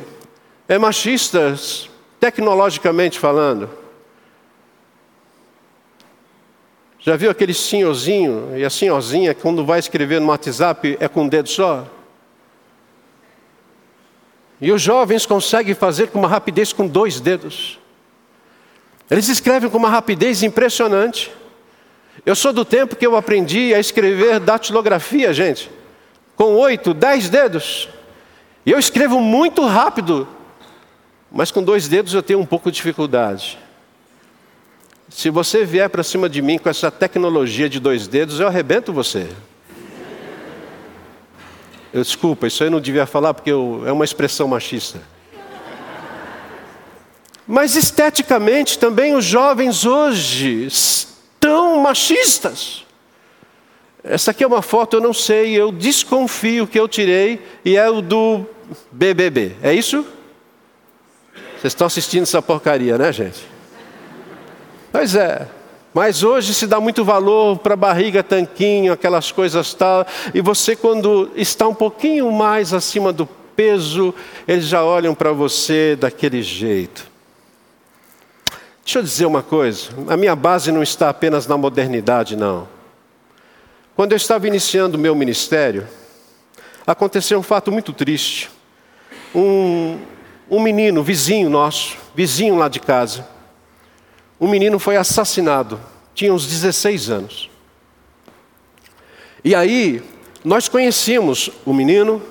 é, 0.67 0.77
machistas, 0.77 1.89
tecnologicamente 2.19 3.19
falando. 3.19 3.69
Já 6.99 7.15
viu 7.15 7.31
aquele 7.31 7.53
senhorzinho 7.53 8.57
e 8.57 8.65
a 8.65 8.69
senhorzinha 8.69 9.33
quando 9.33 9.63
vai 9.65 9.79
escrever 9.79 10.19
no 10.19 10.27
WhatsApp 10.27 10.97
é 10.99 11.07
com 11.07 11.23
um 11.23 11.27
dedo 11.27 11.47
só? 11.47 11.87
E 14.59 14.71
os 14.71 14.81
jovens 14.81 15.25
conseguem 15.25 15.73
fazer 15.73 16.07
com 16.07 16.19
uma 16.19 16.27
rapidez 16.27 16.73
com 16.73 16.85
dois 16.85 17.21
dedos. 17.21 17.79
Eles 19.09 19.29
escrevem 19.29 19.69
com 19.69 19.77
uma 19.77 19.89
rapidez 19.89 20.43
impressionante. 20.43 21.31
Eu 22.25 22.35
sou 22.35 22.51
do 22.51 22.65
tempo 22.65 22.95
que 22.95 23.07
eu 23.07 23.15
aprendi 23.15 23.73
a 23.73 23.79
escrever 23.79 24.39
datilografia, 24.39 25.31
gente, 25.33 25.71
com 26.35 26.55
oito, 26.55 26.93
dez 26.93 27.29
dedos. 27.29 27.87
Eu 28.71 28.77
escrevo 28.77 29.19
muito 29.19 29.65
rápido, 29.65 30.27
mas 31.31 31.49
com 31.49 31.63
dois 31.63 31.87
dedos 31.87 32.13
eu 32.13 32.21
tenho 32.21 32.39
um 32.39 32.45
pouco 32.45 32.69
de 32.69 32.75
dificuldade. 32.75 33.57
Se 35.09 35.31
você 35.31 35.65
vier 35.65 35.89
para 35.89 36.03
cima 36.03 36.29
de 36.29 36.39
mim 36.39 36.59
com 36.59 36.69
essa 36.69 36.91
tecnologia 36.91 37.67
de 37.67 37.79
dois 37.79 38.07
dedos, 38.07 38.39
eu 38.39 38.45
arrebento 38.45 38.93
você. 38.93 39.27
Eu 41.91 42.03
desculpa, 42.03 42.45
isso 42.45 42.63
eu 42.63 42.69
não 42.69 42.79
devia 42.79 43.07
falar 43.07 43.33
porque 43.33 43.51
eu, 43.51 43.81
é 43.87 43.91
uma 43.91 44.05
expressão 44.05 44.47
machista. 44.47 45.01
Mas 47.47 47.75
esteticamente 47.75 48.77
também 48.77 49.15
os 49.15 49.25
jovens 49.25 49.83
hoje 49.83 50.67
estão 50.67 51.81
machistas. 51.81 52.85
Essa 54.03 54.29
aqui 54.29 54.43
é 54.43 54.47
uma 54.47 54.61
foto, 54.61 54.97
eu 54.97 55.01
não 55.01 55.11
sei, 55.11 55.55
eu 55.55 55.71
desconfio 55.71 56.67
que 56.67 56.79
eu 56.79 56.87
tirei 56.87 57.41
e 57.65 57.75
é 57.75 57.89
o 57.89 57.99
do 57.99 58.45
BBB. 58.91 59.55
É 59.61 59.73
isso? 59.73 60.05
Vocês 61.59 61.73
estão 61.73 61.87
assistindo 61.87 62.23
essa 62.23 62.41
porcaria, 62.41 62.97
né, 62.97 63.11
gente? 63.11 63.45
Pois 64.91 65.15
é. 65.15 65.47
Mas 65.93 66.23
hoje 66.23 66.53
se 66.53 66.67
dá 66.67 66.79
muito 66.79 67.03
valor 67.03 67.57
para 67.57 67.75
barriga, 67.75 68.23
tanquinho, 68.23 68.93
aquelas 68.93 69.31
coisas 69.31 69.73
tal. 69.73 70.05
E 70.33 70.41
você, 70.41 70.75
quando 70.75 71.31
está 71.35 71.67
um 71.67 71.73
pouquinho 71.73 72.31
mais 72.31 72.73
acima 72.73 73.11
do 73.11 73.25
peso, 73.25 74.13
eles 74.47 74.65
já 74.65 74.83
olham 74.83 75.13
para 75.15 75.31
você 75.31 75.97
daquele 75.99 76.41
jeito. 76.41 77.09
Deixa 78.85 78.99
eu 78.99 79.03
dizer 79.03 79.25
uma 79.25 79.43
coisa: 79.43 79.89
a 80.07 80.15
minha 80.15 80.35
base 80.35 80.71
não 80.71 80.81
está 80.81 81.09
apenas 81.09 81.45
na 81.45 81.57
modernidade, 81.57 82.35
não. 82.35 82.67
Quando 83.95 84.13
eu 84.13 84.15
estava 84.15 84.47
iniciando 84.47 84.97
o 84.97 84.99
meu 84.99 85.13
ministério, 85.13 85.87
aconteceu 86.87 87.37
um 87.37 87.43
fato 87.43 87.71
muito 87.71 87.91
triste. 87.91 88.49
Um, 89.33 89.99
um 90.49 90.59
menino, 90.59 91.03
vizinho 91.03 91.49
nosso, 91.49 91.97
vizinho 92.15 92.55
lá 92.55 92.67
de 92.67 92.79
casa, 92.79 93.27
um 94.39 94.47
menino 94.47 94.79
foi 94.79 94.95
assassinado, 94.95 95.79
tinha 96.13 96.33
uns 96.33 96.47
16 96.47 97.09
anos. 97.09 97.49
E 99.43 99.53
aí, 99.53 100.01
nós 100.43 100.67
conhecíamos 100.67 101.51
o 101.65 101.73
menino, 101.73 102.21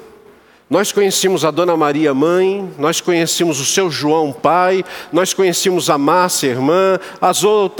nós 0.71 0.93
conhecíamos 0.93 1.45
a 1.45 1.51
Dona 1.51 1.77
Maria 1.77 2.13
mãe, 2.13 2.71
nós 2.79 3.01
conhecíamos 3.01 3.59
o 3.59 3.65
seu 3.65 3.91
João 3.91 4.33
pai, 4.33 4.85
nós 5.11 5.33
conhecíamos 5.33 5.89
a 5.89 5.97
Márcia 5.97 6.49
irmã, 6.49 6.99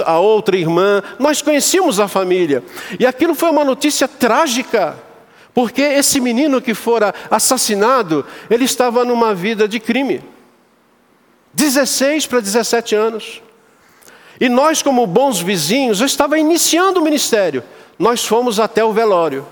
a 0.05 0.19
outra 0.19 0.57
irmã, 0.57 1.03
nós 1.19 1.41
conhecíamos 1.41 1.99
a 1.99 2.07
família. 2.07 2.63
E 2.99 3.05
aquilo 3.05 3.35
foi 3.35 3.51
uma 3.51 3.63
notícia 3.63 4.07
trágica, 4.07 4.97
porque 5.59 5.81
esse 5.81 6.21
menino 6.21 6.61
que 6.61 6.73
fora 6.73 7.13
assassinado, 7.29 8.25
ele 8.49 8.63
estava 8.63 9.03
numa 9.03 9.35
vida 9.35 9.67
de 9.67 9.77
crime. 9.77 10.23
16 11.53 12.27
para 12.27 12.39
17 12.39 12.95
anos. 12.95 13.43
E 14.39 14.47
nós, 14.47 14.81
como 14.81 15.05
bons 15.05 15.41
vizinhos, 15.41 15.99
eu 15.99 16.05
estava 16.05 16.39
iniciando 16.39 17.01
o 17.01 17.03
ministério. 17.03 17.61
Nós 17.99 18.23
fomos 18.23 18.57
até 18.57 18.85
o 18.85 18.93
velório. 18.93 19.45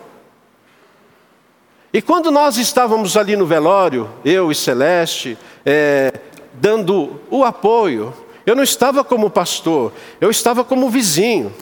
E 1.91 2.01
quando 2.01 2.31
nós 2.31 2.55
estávamos 2.55 3.17
ali 3.17 3.35
no 3.35 3.45
velório, 3.45 4.09
eu 4.23 4.49
e 4.49 4.55
Celeste, 4.55 5.37
é, 5.65 6.13
dando 6.53 7.19
o 7.29 7.43
apoio, 7.43 8.13
eu 8.45 8.55
não 8.55 8.63
estava 8.63 9.03
como 9.03 9.29
pastor, 9.29 9.91
eu 10.21 10.29
estava 10.29 10.63
como 10.63 10.89
vizinho. 10.89 11.53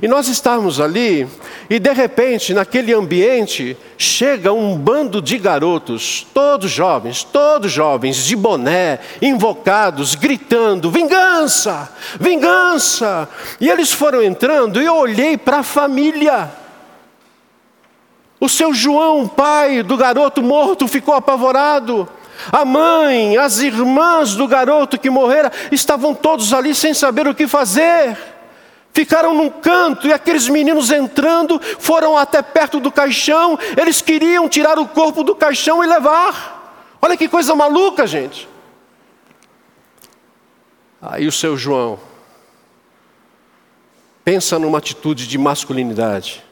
E 0.00 0.08
nós 0.08 0.28
estávamos 0.28 0.80
ali, 0.80 1.26
e 1.68 1.78
de 1.78 1.92
repente, 1.92 2.54
naquele 2.54 2.94
ambiente, 2.94 3.76
chega 3.98 4.52
um 4.52 4.76
bando 4.76 5.20
de 5.20 5.36
garotos, 5.38 6.26
todos 6.32 6.70
jovens, 6.70 7.24
todos 7.24 7.70
jovens, 7.70 8.16
de 8.16 8.36
boné, 8.36 9.00
invocados, 9.20 10.14
gritando: 10.14 10.90
vingança, 10.90 11.92
vingança. 12.18 13.28
E 13.60 13.68
eles 13.68 13.92
foram 13.92 14.22
entrando, 14.22 14.80
e 14.80 14.86
eu 14.86 14.96
olhei 14.96 15.36
para 15.36 15.58
a 15.58 15.62
família. 15.62 16.50
O 18.40 18.48
seu 18.48 18.74
João, 18.74 19.28
pai 19.28 19.82
do 19.82 19.96
garoto 19.96 20.42
morto, 20.42 20.88
ficou 20.88 21.14
apavorado. 21.14 22.08
A 22.50 22.64
mãe, 22.64 23.36
as 23.36 23.60
irmãs 23.60 24.34
do 24.34 24.48
garoto 24.48 24.98
que 24.98 25.10
morrera, 25.10 25.52
estavam 25.70 26.12
todos 26.12 26.52
ali 26.52 26.74
sem 26.74 26.92
saber 26.92 27.28
o 27.28 27.34
que 27.34 27.46
fazer. 27.46 28.16
Ficaram 28.92 29.34
num 29.34 29.48
canto 29.48 30.06
e 30.06 30.12
aqueles 30.12 30.48
meninos 30.48 30.90
entrando 30.90 31.60
foram 31.78 32.16
até 32.16 32.42
perto 32.42 32.78
do 32.78 32.92
caixão. 32.92 33.58
Eles 33.76 34.02
queriam 34.02 34.48
tirar 34.48 34.78
o 34.78 34.86
corpo 34.86 35.24
do 35.24 35.34
caixão 35.34 35.82
e 35.82 35.86
levar. 35.86 36.96
Olha 37.00 37.16
que 37.16 37.28
coisa 37.28 37.54
maluca, 37.54 38.06
gente. 38.06 38.48
Aí 41.00 41.26
o 41.26 41.32
seu 41.32 41.56
João 41.56 41.98
pensa 44.24 44.58
numa 44.58 44.78
atitude 44.78 45.26
de 45.26 45.36
masculinidade. 45.36 46.44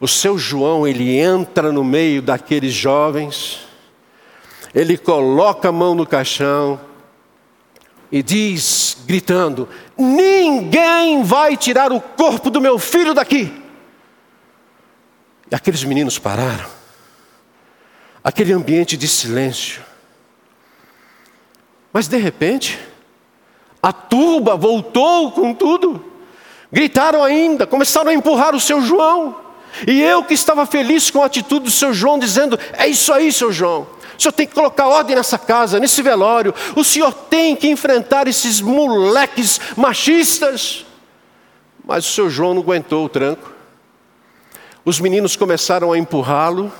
O 0.00 0.08
seu 0.08 0.36
João, 0.36 0.86
ele 0.86 1.16
entra 1.16 1.70
no 1.70 1.84
meio 1.84 2.20
daqueles 2.20 2.72
jovens, 2.72 3.60
ele 4.74 4.98
coloca 4.98 5.68
a 5.68 5.72
mão 5.72 5.94
no 5.94 6.04
caixão, 6.04 6.80
e 8.10 8.20
diz, 8.20 8.91
gritando: 9.04 9.68
Ninguém 9.96 11.22
vai 11.22 11.56
tirar 11.56 11.92
o 11.92 12.00
corpo 12.00 12.50
do 12.50 12.60
meu 12.60 12.78
filho 12.78 13.14
daqui. 13.14 13.52
E 15.50 15.54
aqueles 15.54 15.84
meninos 15.84 16.18
pararam. 16.18 16.70
Aquele 18.24 18.52
ambiente 18.52 18.96
de 18.96 19.08
silêncio. 19.08 19.82
Mas 21.92 22.08
de 22.08 22.16
repente, 22.16 22.78
a 23.82 23.92
turba 23.92 24.56
voltou 24.56 25.32
com 25.32 25.52
tudo. 25.52 26.04
Gritaram 26.72 27.22
ainda, 27.22 27.66
começaram 27.66 28.10
a 28.10 28.14
empurrar 28.14 28.54
o 28.54 28.60
seu 28.60 28.80
João. 28.80 29.36
E 29.86 30.00
eu 30.00 30.22
que 30.24 30.34
estava 30.34 30.64
feliz 30.64 31.10
com 31.10 31.22
a 31.22 31.26
atitude 31.26 31.64
do 31.64 31.70
seu 31.70 31.92
João, 31.92 32.18
dizendo: 32.18 32.58
É 32.72 32.86
isso 32.86 33.12
aí, 33.12 33.32
seu 33.32 33.52
João. 33.52 33.86
O 34.22 34.30
senhor 34.30 34.32
tem 34.34 34.46
que 34.46 34.54
colocar 34.54 34.86
ordem 34.86 35.16
nessa 35.16 35.36
casa, 35.36 35.80
nesse 35.80 36.00
velório. 36.00 36.54
O 36.76 36.84
senhor 36.84 37.12
tem 37.12 37.56
que 37.56 37.68
enfrentar 37.68 38.28
esses 38.28 38.60
moleques 38.60 39.60
machistas. 39.76 40.86
Mas 41.84 42.08
o 42.08 42.12
seu 42.12 42.30
João 42.30 42.54
não 42.54 42.62
aguentou 42.62 43.04
o 43.04 43.08
tranco. 43.08 43.50
Os 44.84 45.00
meninos 45.00 45.34
começaram 45.34 45.90
a 45.90 45.98
empurrá-lo. 45.98 46.72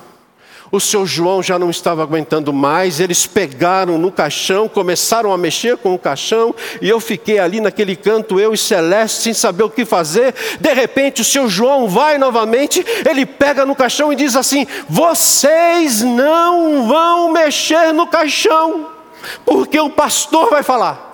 O 0.72 0.80
seu 0.80 1.04
João 1.04 1.42
já 1.42 1.58
não 1.58 1.68
estava 1.68 2.02
aguentando 2.02 2.50
mais, 2.50 2.98
eles 2.98 3.26
pegaram 3.26 3.98
no 3.98 4.10
caixão, 4.10 4.66
começaram 4.66 5.30
a 5.30 5.36
mexer 5.36 5.76
com 5.76 5.92
o 5.94 5.98
caixão, 5.98 6.54
e 6.80 6.88
eu 6.88 6.98
fiquei 6.98 7.38
ali 7.38 7.60
naquele 7.60 7.94
canto, 7.94 8.40
eu 8.40 8.54
e 8.54 8.56
Celeste, 8.56 9.20
sem 9.20 9.34
saber 9.34 9.64
o 9.64 9.70
que 9.70 9.84
fazer. 9.84 10.34
De 10.58 10.72
repente, 10.72 11.20
o 11.20 11.24
seu 11.26 11.46
João 11.46 11.90
vai 11.90 12.16
novamente, 12.16 12.82
ele 13.06 13.26
pega 13.26 13.66
no 13.66 13.76
caixão 13.76 14.10
e 14.10 14.16
diz 14.16 14.34
assim: 14.34 14.66
Vocês 14.88 16.00
não 16.00 16.88
vão 16.88 17.30
mexer 17.30 17.92
no 17.92 18.06
caixão, 18.06 18.86
porque 19.44 19.78
o 19.78 19.90
pastor 19.90 20.48
vai 20.48 20.62
falar. 20.62 21.11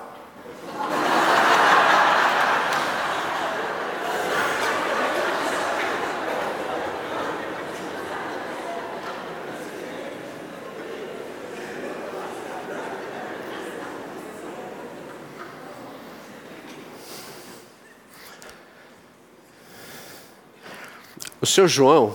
Seu 21.49 21.67
João 21.67 22.15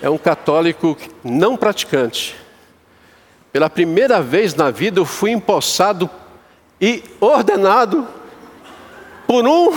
é 0.00 0.10
um 0.10 0.18
católico 0.18 0.96
não 1.22 1.56
praticante. 1.56 2.36
Pela 3.52 3.70
primeira 3.70 4.20
vez 4.20 4.54
na 4.54 4.70
vida 4.70 5.00
eu 5.00 5.04
fui 5.04 5.30
empossado 5.30 6.10
e 6.80 7.02
ordenado 7.20 8.06
por 9.26 9.46
um 9.46 9.70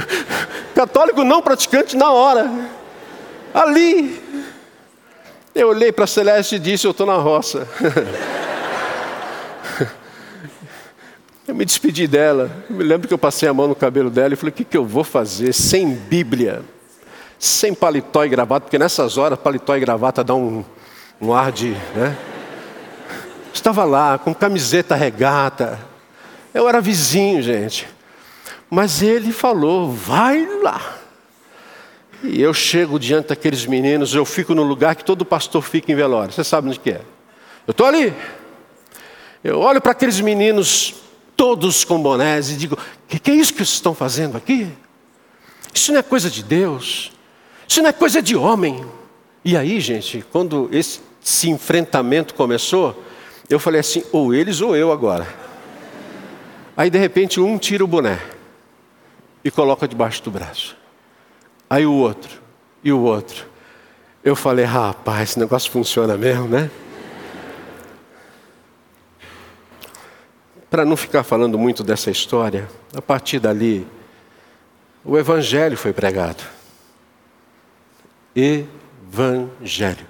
católico 0.74 1.24
não 1.24 1.40
praticante 1.40 1.96
na 1.96 2.10
hora. 2.10 2.50
Ali. 3.54 4.20
Eu 5.54 5.68
olhei 5.68 5.90
para 5.90 6.06
Celeste 6.06 6.56
e 6.56 6.58
disse: 6.58 6.86
Eu 6.86 6.90
estou 6.90 7.06
na 7.06 7.14
roça. 7.16 7.66
Eu 11.48 11.54
me 11.54 11.64
despedi 11.64 12.06
dela. 12.08 12.50
Eu 12.68 12.76
me 12.76 12.82
lembro 12.82 13.06
que 13.06 13.14
eu 13.14 13.18
passei 13.18 13.48
a 13.48 13.54
mão 13.54 13.68
no 13.68 13.74
cabelo 13.74 14.10
dela 14.10 14.34
e 14.34 14.36
falei: 14.36 14.50
O 14.50 14.54
que, 14.54 14.64
que 14.64 14.76
eu 14.76 14.84
vou 14.84 15.04
fazer 15.04 15.52
sem 15.52 15.94
Bíblia? 15.94 16.62
Sem 17.38 17.74
paletó 17.74 18.24
e 18.24 18.28
gravata, 18.28 18.62
porque 18.62 18.78
nessas 18.78 19.18
horas 19.18 19.38
paletó 19.38 19.76
e 19.76 19.80
gravata 19.80 20.24
dá 20.24 20.34
um, 20.34 20.64
um 21.20 21.32
ar 21.32 21.52
de. 21.52 21.70
Né? 21.94 22.16
Estava 23.52 23.84
lá 23.84 24.18
com 24.18 24.34
camiseta 24.34 24.94
regata. 24.94 25.78
Eu 26.54 26.68
era 26.68 26.80
vizinho, 26.80 27.42
gente. 27.42 27.86
Mas 28.70 29.02
ele 29.02 29.32
falou: 29.32 29.92
vai 29.92 30.46
lá. 30.62 30.98
E 32.22 32.40
eu 32.40 32.54
chego 32.54 32.98
diante 32.98 33.28
daqueles 33.28 33.66
meninos, 33.66 34.14
eu 34.14 34.24
fico 34.24 34.54
no 34.54 34.62
lugar 34.62 34.96
que 34.96 35.04
todo 35.04 35.24
pastor 35.24 35.62
fica 35.62 35.92
em 35.92 35.94
velório. 35.94 36.32
Você 36.32 36.42
sabe 36.42 36.68
onde 36.68 36.80
que 36.80 36.90
é? 36.90 37.00
Eu 37.66 37.72
estou 37.72 37.86
ali. 37.86 38.12
Eu 39.44 39.60
olho 39.60 39.80
para 39.80 39.92
aqueles 39.92 40.20
meninos, 40.20 40.94
todos 41.36 41.84
com 41.84 42.02
bonés, 42.02 42.50
e 42.50 42.56
digo: 42.56 42.74
o 42.74 43.06
que, 43.06 43.18
que 43.18 43.30
é 43.30 43.34
isso 43.34 43.52
que 43.52 43.58
vocês 43.58 43.70
estão 43.70 43.94
fazendo 43.94 44.36
aqui? 44.36 44.68
Isso 45.72 45.92
não 45.92 46.00
é 46.00 46.02
coisa 46.02 46.30
de 46.30 46.42
Deus. 46.42 47.12
Isso 47.68 47.82
não 47.82 47.88
é 47.88 47.92
coisa 47.92 48.22
de 48.22 48.36
homem. 48.36 48.84
E 49.44 49.56
aí, 49.56 49.80
gente, 49.80 50.24
quando 50.32 50.68
esse, 50.72 51.00
esse 51.24 51.50
enfrentamento 51.50 52.34
começou, 52.34 53.02
eu 53.48 53.58
falei 53.58 53.80
assim: 53.80 54.02
ou 54.12 54.34
eles 54.34 54.60
ou 54.60 54.76
eu 54.76 54.92
agora. 54.92 55.26
Aí, 56.76 56.90
de 56.90 56.98
repente, 56.98 57.40
um 57.40 57.56
tira 57.58 57.82
o 57.84 57.86
boné 57.86 58.20
e 59.42 59.50
coloca 59.50 59.86
debaixo 59.86 60.22
do 60.22 60.30
braço. 60.30 60.76
Aí 61.70 61.86
o 61.86 61.92
outro, 61.92 62.40
e 62.82 62.92
o 62.92 63.00
outro. 63.00 63.46
Eu 64.22 64.34
falei, 64.34 64.64
rapaz, 64.64 65.30
esse 65.30 65.38
negócio 65.38 65.70
funciona 65.70 66.16
mesmo, 66.16 66.48
né? 66.48 66.70
Para 70.68 70.84
não 70.84 70.96
ficar 70.96 71.22
falando 71.22 71.56
muito 71.56 71.84
dessa 71.84 72.10
história, 72.10 72.68
a 72.94 73.00
partir 73.00 73.38
dali, 73.38 73.86
o 75.04 75.16
Evangelho 75.16 75.76
foi 75.76 75.92
pregado. 75.92 76.42
Evangelho. 78.36 80.06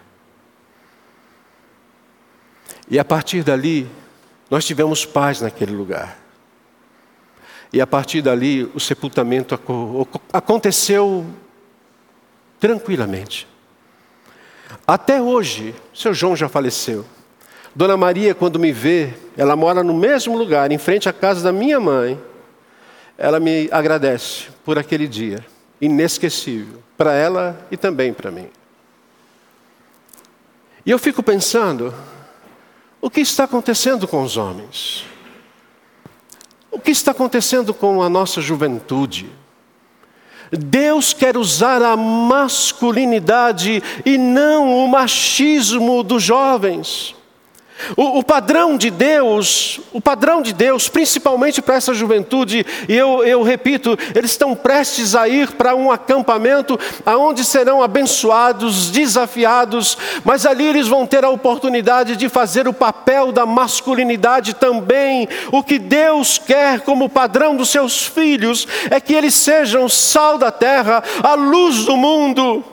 E 2.90 2.98
a 2.98 3.04
partir 3.04 3.44
dali, 3.44 3.88
nós 4.50 4.64
tivemos 4.64 5.04
paz 5.04 5.40
naquele 5.40 5.72
lugar. 5.72 6.18
E 7.72 7.80
a 7.80 7.86
partir 7.86 8.22
dali, 8.22 8.64
o 8.74 8.80
sepultamento 8.80 9.58
aconteceu 10.32 11.24
tranquilamente. 12.58 13.46
Até 14.84 15.22
hoje, 15.22 15.74
seu 15.94 16.12
João 16.12 16.34
já 16.34 16.48
faleceu. 16.48 17.04
Dona 17.74 17.96
Maria, 17.96 18.34
quando 18.34 18.58
me 18.58 18.72
vê, 18.72 19.14
ela 19.36 19.54
mora 19.54 19.84
no 19.84 19.94
mesmo 19.94 20.36
lugar, 20.36 20.72
em 20.72 20.78
frente 20.78 21.08
à 21.08 21.12
casa 21.12 21.42
da 21.42 21.52
minha 21.52 21.78
mãe. 21.78 22.20
Ela 23.16 23.38
me 23.38 23.68
agradece 23.70 24.48
por 24.64 24.78
aquele 24.78 25.06
dia 25.06 25.44
inesquecível, 25.80 26.82
para 26.96 27.12
ela 27.12 27.66
e 27.70 27.76
também 27.76 28.12
para 28.12 28.30
mim. 28.30 28.48
E 30.84 30.90
eu 30.90 30.98
fico 30.98 31.22
pensando, 31.22 31.92
o 33.00 33.10
que 33.10 33.20
está 33.20 33.44
acontecendo 33.44 34.06
com 34.06 34.22
os 34.22 34.36
homens? 34.36 35.04
O 36.70 36.78
que 36.78 36.90
está 36.90 37.10
acontecendo 37.10 37.72
com 37.74 38.02
a 38.02 38.08
nossa 38.08 38.40
juventude? 38.40 39.30
Deus 40.50 41.12
quer 41.12 41.36
usar 41.36 41.82
a 41.82 41.96
masculinidade 41.96 43.82
e 44.04 44.16
não 44.16 44.84
o 44.84 44.88
machismo 44.88 46.02
dos 46.02 46.22
jovens. 46.22 47.14
O, 47.96 48.18
o, 48.18 48.22
padrão 48.22 48.76
de 48.76 48.90
Deus, 48.90 49.80
o 49.92 50.00
padrão 50.00 50.42
de 50.42 50.52
Deus, 50.52 50.88
principalmente 50.88 51.60
para 51.60 51.76
essa 51.76 51.94
juventude, 51.94 52.64
e 52.88 52.94
eu, 52.94 53.24
eu 53.24 53.42
repito, 53.42 53.96
eles 54.14 54.30
estão 54.30 54.54
prestes 54.54 55.14
a 55.14 55.28
ir 55.28 55.52
para 55.52 55.74
um 55.74 55.90
acampamento 55.90 56.78
aonde 57.04 57.44
serão 57.44 57.82
abençoados, 57.82 58.90
desafiados, 58.90 59.96
mas 60.24 60.46
ali 60.46 60.66
eles 60.66 60.88
vão 60.88 61.06
ter 61.06 61.24
a 61.24 61.30
oportunidade 61.30 62.16
de 62.16 62.28
fazer 62.28 62.66
o 62.66 62.72
papel 62.72 63.30
da 63.30 63.46
masculinidade 63.46 64.54
também. 64.54 65.28
O 65.52 65.62
que 65.62 65.78
Deus 65.78 66.38
quer 66.38 66.80
como 66.80 67.08
padrão 67.08 67.56
dos 67.56 67.68
seus 67.68 68.06
filhos 68.06 68.66
é 68.90 69.00
que 69.00 69.14
eles 69.14 69.34
sejam 69.34 69.88
sal 69.88 70.38
da 70.38 70.50
terra, 70.50 71.02
a 71.22 71.34
luz 71.34 71.84
do 71.84 71.96
mundo. 71.96 72.64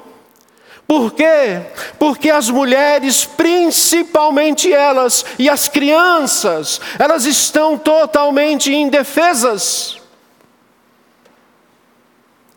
Por 0.94 1.12
quê? 1.12 1.60
Porque 1.98 2.30
as 2.30 2.52
mulheres, 2.52 3.26
principalmente 3.26 4.72
elas, 4.72 5.26
e 5.40 5.50
as 5.50 5.68
crianças, 5.68 6.80
elas 7.00 7.26
estão 7.26 7.80
totalmente 7.80 8.72
indefesas. 8.72 10.00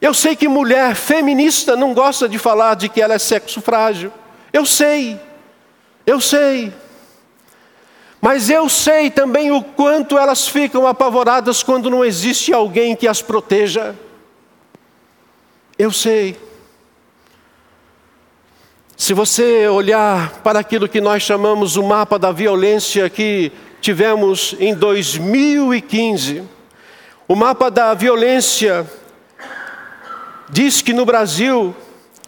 Eu 0.03 0.12
sei 0.12 0.37
que 0.37 0.46
mulher 0.49 0.94
feminista 0.94 1.75
não 1.77 1.94
gosta 1.94 2.29
de 2.29 2.37
falar 2.38 2.75
de 2.75 2.90
que 2.90 3.01
ela 3.01 3.14
é 3.14 3.18
sexo 3.18 3.62
frágil. 3.62 4.12
Eu 4.53 4.66
sei, 4.66 5.18
eu 6.05 6.20
sei. 6.20 6.75
Mas 8.20 8.51
eu 8.51 8.68
sei 8.68 9.11
também 9.11 9.51
o 9.51 9.62
quanto 9.62 10.18
elas 10.18 10.46
ficam 10.46 10.87
apavoradas 10.87 11.62
quando 11.62 11.88
não 11.88 12.05
existe 12.05 12.53
alguém 12.53 12.94
que 12.94 13.09
as 13.09 13.22
proteja. 13.22 13.94
Eu 15.79 15.90
sei. 15.90 16.45
Se 18.98 19.12
você 19.12 19.68
olhar 19.68 20.40
para 20.40 20.61
aquilo 20.61 20.88
que 20.88 21.02
nós 21.02 21.22
chamamos 21.22 21.76
o 21.76 21.82
mapa 21.82 22.18
da 22.18 22.32
violência 22.32 23.11
que 23.11 23.52
tivemos 23.78 24.56
em 24.59 24.74
2015, 24.74 26.42
o 27.28 27.37
mapa 27.37 27.70
da 27.70 27.92
violência 27.92 28.90
diz 30.48 30.80
que 30.80 30.94
no 30.94 31.04
Brasil 31.04 31.76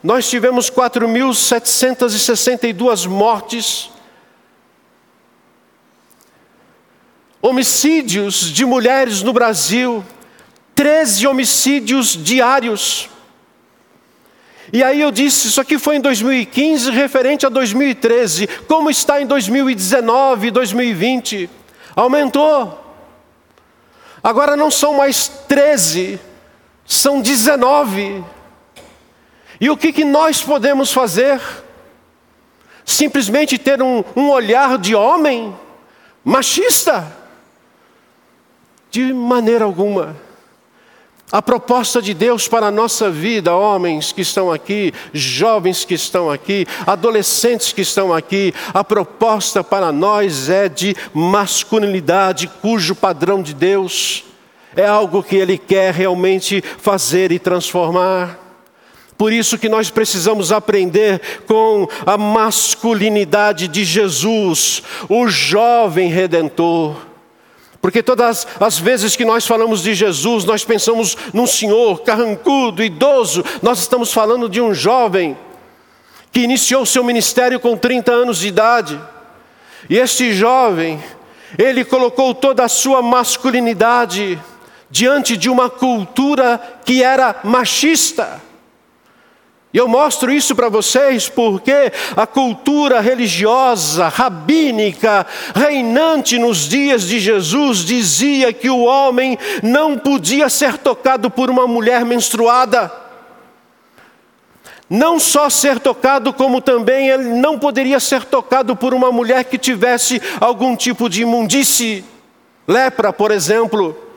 nós 0.02 0.28
tivemos 0.28 0.70
4.762 0.70 3.08
mortes, 3.08 3.90
homicídios 7.40 8.52
de 8.52 8.66
mulheres 8.66 9.22
no 9.22 9.32
Brasil, 9.32 10.04
13 10.74 11.26
homicídios 11.26 12.08
diários. 12.08 13.08
E 14.72 14.82
aí 14.82 15.00
eu 15.00 15.10
disse, 15.10 15.48
isso 15.48 15.60
aqui 15.60 15.78
foi 15.78 15.96
em 15.96 16.00
2015, 16.00 16.90
referente 16.90 17.46
a 17.46 17.48
2013. 17.48 18.46
Como 18.66 18.90
está 18.90 19.20
em 19.20 19.26
2019, 19.26 20.50
2020? 20.50 21.48
Aumentou. 21.96 22.86
Agora 24.22 24.56
não 24.56 24.70
são 24.70 24.94
mais 24.94 25.28
13, 25.48 26.20
são 26.84 27.20
19. 27.20 28.22
E 29.60 29.70
o 29.70 29.76
que, 29.76 29.92
que 29.92 30.04
nós 30.04 30.42
podemos 30.42 30.92
fazer? 30.92 31.40
Simplesmente 32.84 33.58
ter 33.58 33.82
um, 33.82 34.04
um 34.14 34.30
olhar 34.30 34.76
de 34.76 34.94
homem 34.94 35.56
machista? 36.24 37.16
De 38.90 39.12
maneira 39.12 39.64
alguma. 39.64 40.27
A 41.30 41.42
proposta 41.42 42.00
de 42.00 42.14
Deus 42.14 42.48
para 42.48 42.68
a 42.68 42.70
nossa 42.70 43.10
vida, 43.10 43.54
homens 43.54 44.12
que 44.12 44.22
estão 44.22 44.50
aqui, 44.50 44.94
jovens 45.12 45.84
que 45.84 45.92
estão 45.92 46.30
aqui, 46.30 46.66
adolescentes 46.86 47.70
que 47.70 47.82
estão 47.82 48.14
aqui, 48.14 48.54
a 48.72 48.82
proposta 48.82 49.62
para 49.62 49.92
nós 49.92 50.48
é 50.48 50.70
de 50.70 50.96
masculinidade, 51.12 52.50
cujo 52.62 52.94
padrão 52.94 53.42
de 53.42 53.52
Deus 53.52 54.24
é 54.74 54.86
algo 54.86 55.22
que 55.22 55.36
Ele 55.36 55.58
quer 55.58 55.92
realmente 55.92 56.62
fazer 56.78 57.30
e 57.30 57.38
transformar. 57.38 58.38
Por 59.18 59.30
isso 59.30 59.58
que 59.58 59.68
nós 59.68 59.90
precisamos 59.90 60.50
aprender 60.50 61.20
com 61.46 61.86
a 62.06 62.16
masculinidade 62.16 63.68
de 63.68 63.84
Jesus, 63.84 64.82
o 65.10 65.28
jovem 65.28 66.08
redentor 66.08 67.07
porque 67.80 68.02
todas 68.02 68.46
as 68.58 68.78
vezes 68.78 69.14
que 69.14 69.24
nós 69.24 69.46
falamos 69.46 69.82
de 69.82 69.94
Jesus, 69.94 70.44
nós 70.44 70.64
pensamos 70.64 71.16
num 71.32 71.46
senhor 71.46 72.02
carrancudo, 72.02 72.82
idoso, 72.82 73.44
nós 73.62 73.78
estamos 73.78 74.12
falando 74.12 74.48
de 74.48 74.60
um 74.60 74.74
jovem 74.74 75.36
que 76.32 76.40
iniciou 76.40 76.84
seu 76.84 77.04
ministério 77.04 77.60
com 77.60 77.76
30 77.76 78.12
anos 78.12 78.38
de 78.38 78.48
idade. 78.48 79.00
E 79.88 79.96
este 79.96 80.32
jovem, 80.32 81.02
ele 81.56 81.84
colocou 81.84 82.34
toda 82.34 82.64
a 82.64 82.68
sua 82.68 83.00
masculinidade 83.00 84.40
diante 84.90 85.36
de 85.36 85.48
uma 85.48 85.70
cultura 85.70 86.60
que 86.84 87.02
era 87.02 87.36
machista. 87.44 88.42
Eu 89.78 89.86
mostro 89.86 90.32
isso 90.32 90.56
para 90.56 90.68
vocês 90.68 91.28
porque 91.28 91.92
a 92.16 92.26
cultura 92.26 93.00
religiosa, 93.00 94.08
rabínica, 94.08 95.24
reinante 95.54 96.36
nos 96.36 96.68
dias 96.68 97.06
de 97.06 97.20
Jesus, 97.20 97.84
dizia 97.84 98.52
que 98.52 98.68
o 98.68 98.80
homem 98.80 99.38
não 99.62 99.96
podia 99.96 100.48
ser 100.48 100.78
tocado 100.78 101.30
por 101.30 101.48
uma 101.48 101.64
mulher 101.68 102.04
menstruada. 102.04 102.90
Não 104.90 105.20
só 105.20 105.48
ser 105.48 105.78
tocado, 105.78 106.32
como 106.32 106.60
também 106.60 107.08
ele 107.08 107.28
não 107.28 107.56
poderia 107.56 108.00
ser 108.00 108.24
tocado 108.24 108.74
por 108.74 108.92
uma 108.92 109.12
mulher 109.12 109.44
que 109.44 109.58
tivesse 109.58 110.20
algum 110.40 110.74
tipo 110.74 111.08
de 111.08 111.22
imundície, 111.22 112.04
lepra, 112.66 113.12
por 113.12 113.30
exemplo. 113.30 114.07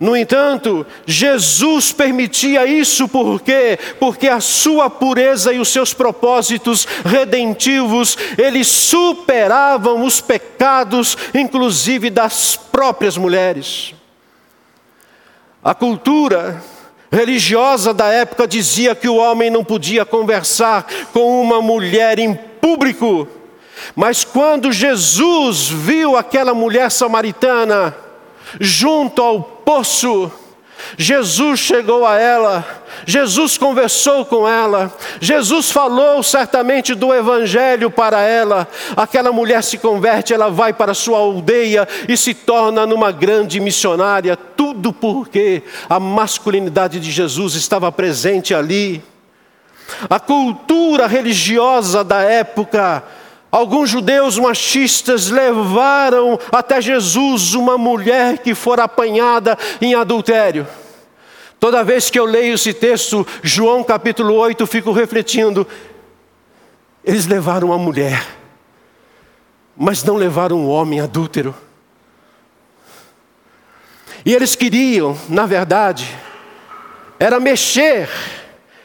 No 0.00 0.16
entanto, 0.16 0.86
Jesus 1.04 1.92
permitia 1.92 2.64
isso 2.64 3.06
por 3.06 3.38
quê? 3.42 3.78
Porque 3.98 4.28
a 4.28 4.40
sua 4.40 4.88
pureza 4.88 5.52
e 5.52 5.58
os 5.58 5.68
seus 5.68 5.92
propósitos 5.92 6.88
redentivos, 7.04 8.16
eles 8.38 8.66
superavam 8.66 10.02
os 10.02 10.18
pecados, 10.18 11.18
inclusive 11.34 12.08
das 12.08 12.56
próprias 12.56 13.18
mulheres. 13.18 13.94
A 15.62 15.74
cultura 15.74 16.62
religiosa 17.12 17.92
da 17.92 18.06
época 18.06 18.48
dizia 18.48 18.94
que 18.94 19.06
o 19.06 19.16
homem 19.16 19.50
não 19.50 19.62
podia 19.62 20.06
conversar 20.06 20.86
com 21.12 21.42
uma 21.42 21.60
mulher 21.60 22.18
em 22.18 22.34
público. 22.34 23.28
Mas 23.94 24.24
quando 24.24 24.72
Jesus 24.72 25.68
viu 25.68 26.16
aquela 26.16 26.54
mulher 26.54 26.90
samaritana 26.90 27.94
junto 28.58 29.22
ao 29.22 29.42
poço, 29.42 30.32
Jesus 30.96 31.60
chegou 31.60 32.06
a 32.06 32.18
ela, 32.18 32.82
Jesus 33.06 33.56
conversou 33.56 34.24
com 34.24 34.48
ela, 34.48 34.92
Jesus 35.20 35.70
falou 35.70 36.22
certamente 36.22 36.94
do 36.94 37.14
Evangelho 37.14 37.90
para 37.90 38.20
ela. 38.20 38.66
Aquela 38.96 39.32
mulher 39.32 39.62
se 39.62 39.78
converte, 39.78 40.34
ela 40.34 40.50
vai 40.50 40.72
para 40.72 40.94
sua 40.94 41.18
aldeia 41.18 41.86
e 42.08 42.16
se 42.16 42.34
torna 42.34 42.86
numa 42.86 43.12
grande 43.12 43.60
missionária. 43.60 44.36
Tudo 44.36 44.92
porque 44.92 45.62
a 45.88 46.00
masculinidade 46.00 47.00
de 47.00 47.10
Jesus 47.10 47.54
estava 47.54 47.90
presente 47.92 48.54
ali. 48.54 49.02
A 50.08 50.20
cultura 50.20 51.06
religiosa 51.06 52.04
da 52.04 52.22
época 52.22 53.02
Alguns 53.50 53.90
judeus 53.90 54.38
machistas 54.38 55.28
levaram 55.28 56.38
até 56.52 56.80
Jesus 56.80 57.54
uma 57.54 57.76
mulher 57.76 58.38
que 58.38 58.54
fora 58.54 58.84
apanhada 58.84 59.58
em 59.80 59.94
adultério. 59.94 60.66
Toda 61.58 61.82
vez 61.82 62.08
que 62.08 62.18
eu 62.18 62.24
leio 62.24 62.54
esse 62.54 62.72
texto, 62.72 63.26
João 63.42 63.82
capítulo 63.82 64.34
8, 64.34 64.64
fico 64.68 64.92
refletindo. 64.92 65.66
Eles 67.04 67.26
levaram 67.26 67.68
uma 67.68 67.78
mulher, 67.78 68.24
mas 69.76 70.04
não 70.04 70.14
levaram 70.14 70.56
um 70.56 70.68
homem 70.68 71.00
adúltero. 71.00 71.52
E 74.24 74.32
eles 74.32 74.54
queriam, 74.54 75.18
na 75.28 75.44
verdade, 75.44 76.08
era 77.18 77.40
mexer, 77.40 78.08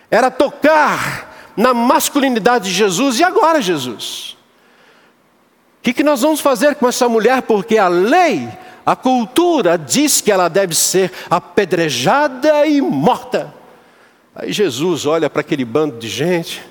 era 0.09 0.31
tocar 0.31 1.53
na 1.55 1.73
masculinidade 1.73 2.65
de 2.65 2.71
Jesus 2.71 3.19
e 3.19 3.23
agora 3.23 3.61
Jesus 3.61 4.34
que, 5.85 5.93
que 5.93 6.03
nós 6.03 6.23
vamos 6.23 6.41
fazer 6.41 6.73
com 6.73 6.89
essa 6.89 7.07
mulher? 7.07 7.43
Porque 7.43 7.77
a 7.77 7.87
lei, 7.87 8.49
a 8.83 8.95
cultura 8.95 9.77
diz 9.77 10.19
que 10.19 10.31
ela 10.31 10.47
deve 10.47 10.73
ser 10.73 11.11
apedrejada 11.29 12.65
e 12.65 12.81
morta. 12.81 13.53
Aí 14.35 14.51
Jesus 14.51 15.05
olha 15.05 15.29
para 15.29 15.41
aquele 15.41 15.63
bando 15.63 15.99
de 15.99 16.07
gente, 16.07 16.63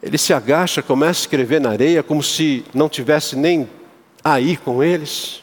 ele 0.00 0.16
se 0.16 0.32
agacha, 0.32 0.80
começa 0.80 1.18
a 1.18 1.22
escrever 1.22 1.60
na 1.60 1.70
areia, 1.70 2.00
como 2.00 2.22
se 2.22 2.64
não 2.72 2.88
tivesse 2.88 3.34
nem 3.34 3.68
aí 4.22 4.56
com 4.56 4.84
eles. 4.84 5.42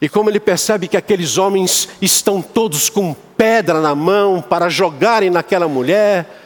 E 0.00 0.08
como 0.08 0.28
ele 0.28 0.40
percebe 0.40 0.88
que 0.88 0.96
aqueles 0.96 1.38
homens 1.38 1.88
estão 2.00 2.42
todos 2.42 2.90
com 2.90 3.14
pedra 3.36 3.80
na 3.80 3.94
mão 3.94 4.42
para 4.42 4.68
jogarem 4.68 5.30
naquela 5.30 5.68
mulher, 5.68 6.41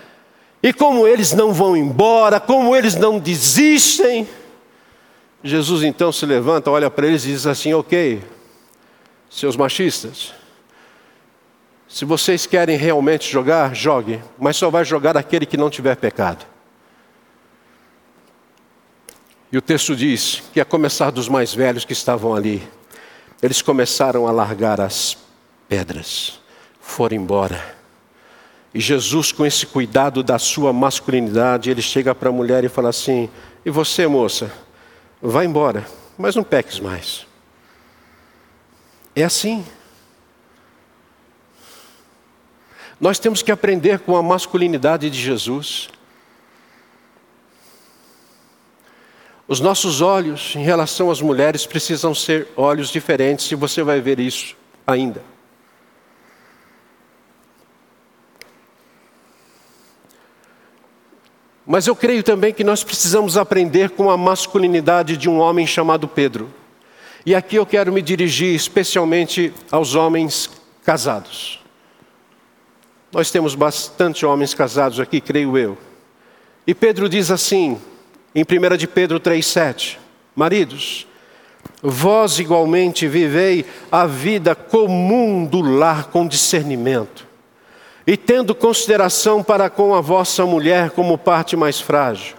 e 0.62 0.72
como 0.72 1.06
eles 1.06 1.32
não 1.32 1.52
vão 1.52 1.76
embora, 1.76 2.40
como 2.40 2.74
eles 2.74 2.94
não 2.94 3.18
desistem, 3.18 4.26
Jesus 5.42 5.82
então 5.82 6.10
se 6.10 6.26
levanta, 6.26 6.70
olha 6.70 6.90
para 6.90 7.06
eles 7.06 7.24
e 7.24 7.28
diz 7.28 7.46
assim: 7.46 7.72
Ok, 7.72 8.22
seus 9.30 9.56
machistas, 9.56 10.32
se 11.88 12.04
vocês 12.04 12.46
querem 12.46 12.76
realmente 12.76 13.30
jogar, 13.30 13.74
jogue, 13.74 14.20
mas 14.38 14.56
só 14.56 14.70
vai 14.70 14.84
jogar 14.84 15.16
aquele 15.16 15.46
que 15.46 15.56
não 15.56 15.70
tiver 15.70 15.96
pecado. 15.96 16.44
E 19.52 19.56
o 19.56 19.62
texto 19.62 19.94
diz 19.94 20.42
que 20.52 20.60
a 20.60 20.64
começar 20.64 21.10
dos 21.10 21.28
mais 21.28 21.54
velhos 21.54 21.84
que 21.84 21.92
estavam 21.92 22.34
ali, 22.34 22.66
eles 23.40 23.62
começaram 23.62 24.26
a 24.26 24.32
largar 24.32 24.80
as 24.80 25.16
pedras, 25.68 26.40
foram 26.80 27.16
embora. 27.16 27.75
E 28.74 28.80
Jesus, 28.80 29.32
com 29.32 29.46
esse 29.46 29.66
cuidado 29.66 30.22
da 30.22 30.38
sua 30.38 30.72
masculinidade, 30.72 31.70
ele 31.70 31.82
chega 31.82 32.14
para 32.14 32.28
a 32.28 32.32
mulher 32.32 32.64
e 32.64 32.68
fala 32.68 32.90
assim: 32.90 33.30
E 33.64 33.70
você, 33.70 34.06
moça, 34.06 34.52
vai 35.20 35.46
embora, 35.46 35.86
mas 36.18 36.36
não 36.36 36.44
peques 36.44 36.78
mais. 36.78 37.26
É 39.14 39.24
assim. 39.24 39.64
Nós 43.00 43.18
temos 43.18 43.42
que 43.42 43.52
aprender 43.52 44.00
com 44.00 44.16
a 44.16 44.22
masculinidade 44.22 45.10
de 45.10 45.20
Jesus. 45.20 45.88
Os 49.48 49.60
nossos 49.60 50.00
olhos 50.00 50.54
em 50.56 50.62
relação 50.62 51.10
às 51.10 51.20
mulheres 51.20 51.64
precisam 51.66 52.14
ser 52.14 52.48
olhos 52.56 52.88
diferentes, 52.88 53.50
e 53.50 53.54
você 53.54 53.82
vai 53.82 54.00
ver 54.00 54.18
isso 54.18 54.56
ainda. 54.86 55.22
Mas 61.66 61.88
eu 61.88 61.96
creio 61.96 62.22
também 62.22 62.54
que 62.54 62.62
nós 62.62 62.84
precisamos 62.84 63.36
aprender 63.36 63.90
com 63.90 64.08
a 64.08 64.16
masculinidade 64.16 65.16
de 65.16 65.28
um 65.28 65.40
homem 65.40 65.66
chamado 65.66 66.06
Pedro. 66.06 66.48
E 67.24 67.34
aqui 67.34 67.56
eu 67.56 67.66
quero 67.66 67.92
me 67.92 68.00
dirigir 68.00 68.54
especialmente 68.54 69.52
aos 69.68 69.96
homens 69.96 70.48
casados. 70.84 71.58
Nós 73.10 73.32
temos 73.32 73.56
bastante 73.56 74.24
homens 74.24 74.54
casados 74.54 75.00
aqui, 75.00 75.20
creio 75.20 75.58
eu. 75.58 75.76
E 76.64 76.72
Pedro 76.72 77.08
diz 77.08 77.32
assim, 77.32 77.80
em 78.32 78.42
1 78.42 78.76
de 78.76 78.86
Pedro 78.86 79.18
3,7: 79.18 79.96
Maridos, 80.36 81.04
vós 81.82 82.38
igualmente 82.38 83.08
vivei 83.08 83.64
a 83.90 84.06
vida 84.06 84.54
comum 84.54 85.44
do 85.44 85.60
lar 85.60 86.10
com 86.10 86.28
discernimento 86.28 87.25
e 88.06 88.16
tendo 88.16 88.54
consideração 88.54 89.42
para 89.42 89.68
com 89.68 89.94
a 89.94 90.00
vossa 90.00 90.46
mulher 90.46 90.90
como 90.90 91.18
parte 91.18 91.56
mais 91.56 91.80
frágil. 91.80 92.36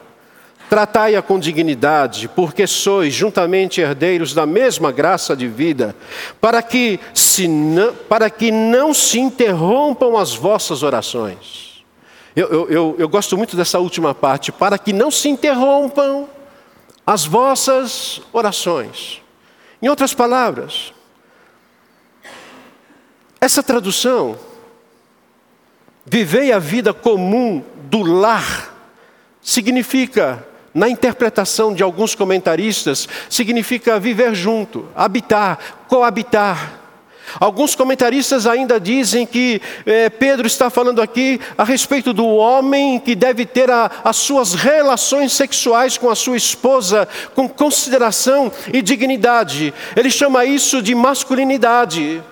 Tratai-a 0.69 1.21
com 1.21 1.39
dignidade, 1.39 2.27
porque 2.27 2.67
sois 2.67 3.13
juntamente 3.13 3.79
herdeiros 3.79 4.33
da 4.33 4.45
mesma 4.45 4.91
graça 4.91 5.35
de 5.35 5.47
vida, 5.47 5.95
para 6.41 6.61
que, 6.61 6.99
se 7.13 7.47
não, 7.47 7.93
para 7.93 8.29
que 8.29 8.51
não 8.51 8.93
se 8.93 9.19
interrompam 9.19 10.17
as 10.17 10.33
vossas 10.33 10.83
orações. 10.83 11.83
Eu, 12.35 12.47
eu, 12.47 12.69
eu, 12.69 12.95
eu 12.99 13.09
gosto 13.09 13.37
muito 13.37 13.55
dessa 13.55 13.79
última 13.79 14.13
parte, 14.13 14.51
para 14.51 14.77
que 14.77 14.91
não 14.91 15.09
se 15.09 15.29
interrompam 15.29 16.27
as 17.05 17.25
vossas 17.25 18.21
orações. 18.33 19.21
Em 19.81 19.87
outras 19.87 20.13
palavras, 20.13 20.93
essa 23.39 23.63
tradução 23.63 24.37
Vivei 26.09 26.53
a 26.53 26.59
vida 26.59 26.93
comum 26.93 27.61
do 27.89 28.01
lar 28.01 28.73
significa, 29.41 30.45
na 30.73 30.87
interpretação 30.87 31.73
de 31.73 31.83
alguns 31.83 32.15
comentaristas, 32.15 33.09
significa 33.29 33.99
viver 33.99 34.33
junto, 34.33 34.87
habitar, 34.95 35.59
coabitar. 35.89 36.79
Alguns 37.41 37.75
comentaristas 37.75 38.47
ainda 38.47 38.79
dizem 38.79 39.25
que 39.25 39.61
eh, 39.85 40.09
Pedro 40.09 40.47
está 40.47 40.69
falando 40.69 41.01
aqui 41.01 41.41
a 41.57 41.65
respeito 41.65 42.13
do 42.13 42.25
homem 42.25 43.01
que 43.01 43.13
deve 43.13 43.45
ter 43.45 43.69
a, 43.69 43.91
as 44.01 44.15
suas 44.15 44.53
relações 44.53 45.33
sexuais 45.33 45.97
com 45.97 46.09
a 46.09 46.15
sua 46.15 46.37
esposa 46.37 47.05
com 47.35 47.49
consideração 47.49 48.49
e 48.71 48.81
dignidade. 48.81 49.73
Ele 49.93 50.09
chama 50.09 50.45
isso 50.45 50.81
de 50.81 50.95
masculinidade. 50.95 52.23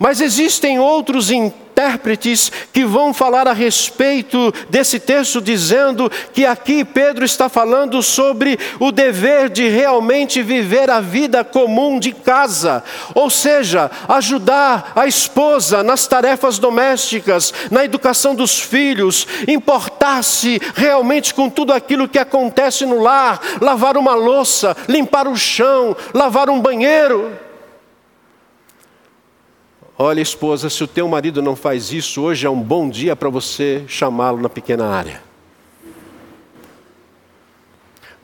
Mas 0.00 0.22
existem 0.22 0.78
outros 0.78 1.30
intérpretes 1.30 2.50
que 2.72 2.86
vão 2.86 3.12
falar 3.12 3.46
a 3.46 3.52
respeito 3.52 4.50
desse 4.70 4.98
texto, 4.98 5.42
dizendo 5.42 6.10
que 6.32 6.46
aqui 6.46 6.86
Pedro 6.86 7.22
está 7.22 7.50
falando 7.50 8.02
sobre 8.02 8.58
o 8.78 8.90
dever 8.90 9.50
de 9.50 9.68
realmente 9.68 10.42
viver 10.42 10.88
a 10.88 11.02
vida 11.02 11.44
comum 11.44 11.98
de 11.98 12.12
casa, 12.12 12.82
ou 13.14 13.28
seja, 13.28 13.90
ajudar 14.08 14.90
a 14.96 15.06
esposa 15.06 15.82
nas 15.82 16.06
tarefas 16.06 16.58
domésticas, 16.58 17.52
na 17.70 17.84
educação 17.84 18.34
dos 18.34 18.58
filhos, 18.58 19.26
importar-se 19.46 20.58
realmente 20.74 21.34
com 21.34 21.50
tudo 21.50 21.74
aquilo 21.74 22.08
que 22.08 22.18
acontece 22.18 22.86
no 22.86 23.02
lar, 23.02 23.38
lavar 23.60 23.98
uma 23.98 24.14
louça, 24.14 24.74
limpar 24.88 25.28
o 25.28 25.36
chão, 25.36 25.94
lavar 26.14 26.48
um 26.48 26.58
banheiro. 26.58 27.49
Olha, 30.02 30.22
esposa, 30.22 30.70
se 30.70 30.82
o 30.82 30.86
teu 30.86 31.06
marido 31.06 31.42
não 31.42 31.54
faz 31.54 31.92
isso, 31.92 32.22
hoje 32.22 32.46
é 32.46 32.48
um 32.48 32.62
bom 32.62 32.88
dia 32.88 33.14
para 33.14 33.28
você 33.28 33.84
chamá-lo 33.86 34.40
na 34.40 34.48
pequena 34.48 34.86
área. 34.86 35.22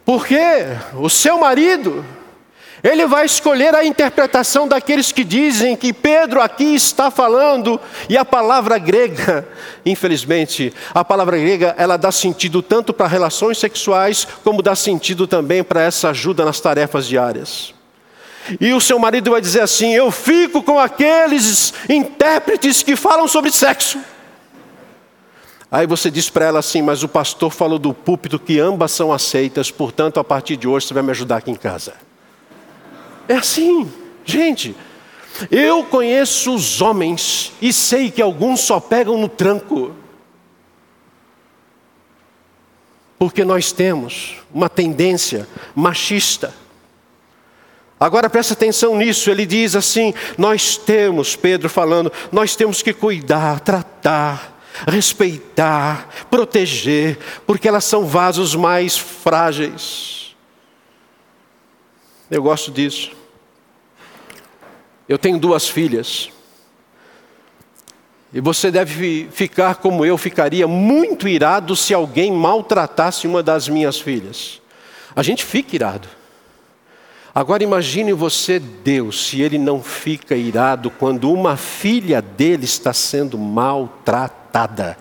Porque 0.03 0.41
o 0.95 1.11
seu 1.11 1.39
marido, 1.39 2.03
ele 2.83 3.07
vai 3.07 3.27
escolher 3.27 3.75
a 3.75 3.85
interpretação 3.85 4.67
daqueles 4.67 5.13
que 5.13 5.23
dizem 5.23 5.77
que 5.77 5.93
Pedro 5.93 6.41
aqui 6.41 6.75
está 6.75 7.11
falando, 7.11 7.79
e 8.09 8.17
a 8.17 8.25
palavra 8.25 8.79
grega, 8.79 9.47
infelizmente, 9.85 10.73
a 10.95 11.05
palavra 11.05 11.37
grega, 11.37 11.75
ela 11.77 11.99
dá 11.99 12.11
sentido 12.11 12.63
tanto 12.63 12.95
para 12.95 13.07
relações 13.07 13.59
sexuais, 13.59 14.27
como 14.43 14.63
dá 14.63 14.75
sentido 14.75 15.27
também 15.27 15.63
para 15.63 15.83
essa 15.83 16.09
ajuda 16.09 16.43
nas 16.43 16.59
tarefas 16.59 17.07
diárias. 17.07 17.76
E 18.61 18.73
o 18.73 18.81
seu 18.81 18.99
marido 18.99 19.31
vai 19.31 19.41
dizer 19.41 19.61
assim: 19.61 19.95
Eu 19.95 20.11
fico 20.11 20.63
com 20.63 20.79
aqueles 20.79 21.75
intérpretes 21.89 22.83
que 22.83 22.95
falam 22.95 23.27
sobre 23.27 23.51
sexo. 23.51 23.99
Aí 25.71 25.87
você 25.87 26.11
diz 26.11 26.31
para 26.31 26.47
ela 26.47 26.59
assim: 26.61 26.81
Mas 26.83 27.03
o 27.03 27.09
pastor 27.09 27.51
falou 27.51 27.79
do 27.79 27.93
púlpito 27.93 28.39
que 28.39 28.61
ambas 28.61 28.93
são 28.93 29.13
aceitas, 29.13 29.71
portanto, 29.71 30.21
a 30.21 30.25
partir 30.25 30.57
de 30.57 30.69
hoje 30.69 30.87
você 30.87 30.95
vai 30.95 31.03
me 31.03 31.11
ajudar 31.11 31.39
aqui 31.39 31.51
em 31.51 31.57
casa. 31.57 31.95
É 33.29 33.35
assim, 33.35 33.91
gente. 34.25 34.77
Eu 35.51 35.85
conheço 35.85 36.55
os 36.55 36.81
homens 36.81 37.53
e 37.61 37.71
sei 37.71 38.11
que 38.11 38.23
alguns 38.23 38.61
só 38.61 38.81
pegam 38.81 39.19
no 39.19 39.29
tranco. 39.29 39.95
Porque 43.19 43.45
nós 43.45 43.71
temos 43.71 44.37
uma 44.53 44.69
tendência 44.69 45.47
machista 45.75 46.55
Agora 47.99 48.29
presta 48.29 48.53
atenção 48.53 48.97
nisso, 48.97 49.31
ele 49.31 49.47
diz 49.47 49.75
assim: 49.75 50.13
nós 50.37 50.77
temos, 50.77 51.35
Pedro 51.35 51.69
falando, 51.69 52.13
nós 52.31 52.55
temos 52.55 52.83
que 52.83 52.93
cuidar, 52.93 53.61
tratar, 53.61 54.61
respeitar, 54.87 56.09
proteger, 56.31 57.19
porque 57.47 57.67
elas 57.67 57.85
são 57.85 58.05
vasos 58.05 58.55
mais 58.55 58.99
frágeis. 58.99 60.37
Eu 62.31 62.43
gosto 62.43 62.71
disso. 62.71 63.13
Eu 65.09 65.17
tenho 65.17 65.39
duas 65.39 65.69
filhas. 65.69 66.31
E 68.33 68.41
você 68.41 68.71
deve 68.71 69.29
ficar 69.31 69.77
como 69.77 70.05
eu 70.05 70.19
ficaria, 70.19 70.67
muito 70.67 71.29
irado 71.29 71.75
se 71.77 71.95
alguém 71.95 72.33
maltratasse 72.33 73.27
uma 73.27 73.43
das 73.43 73.69
minhas 73.69 73.99
filhas. 73.99 74.61
A 75.15 75.23
gente 75.23 75.45
fica 75.45 75.75
irado. 75.75 76.09
Agora 77.37 77.63
imagine 77.63 78.15
você, 78.15 78.59
Deus, 78.59 79.27
se 79.27 79.43
ele 79.43 79.59
não 79.59 79.83
fica 79.83 80.35
irado 80.35 80.91
quando 80.91 81.31
uma 81.31 81.55
filha 81.55 82.23
dele 82.23 82.65
está 82.65 82.95
sendo 82.95 83.37
maltratada. 83.37 84.97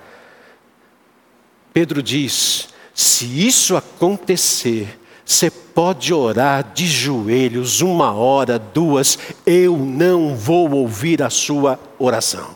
Pedro 1.71 2.03
diz: 2.03 2.67
se 2.93 3.25
isso 3.47 3.77
acontecer, 3.77 4.99
você 5.23 5.49
pode 5.49 6.13
orar 6.13 6.73
de 6.73 6.85
joelhos 6.85 7.79
uma 7.79 8.11
hora, 8.11 8.59
duas, 8.59 9.17
eu 9.45 9.77
não 9.77 10.35
vou 10.35 10.69
ouvir 10.71 11.23
a 11.23 11.29
sua 11.29 11.79
oração. 11.97 12.53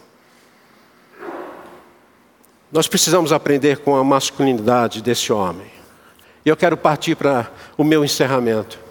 Nós 2.70 2.86
precisamos 2.86 3.32
aprender 3.32 3.78
com 3.78 3.96
a 3.96 4.04
masculinidade 4.04 5.02
desse 5.02 5.32
homem. 5.32 5.68
Eu 6.46 6.58
quero 6.58 6.76
partir 6.76 7.16
para 7.16 7.50
o 7.78 7.84
meu 7.86 8.04
encerramento. 8.04 8.89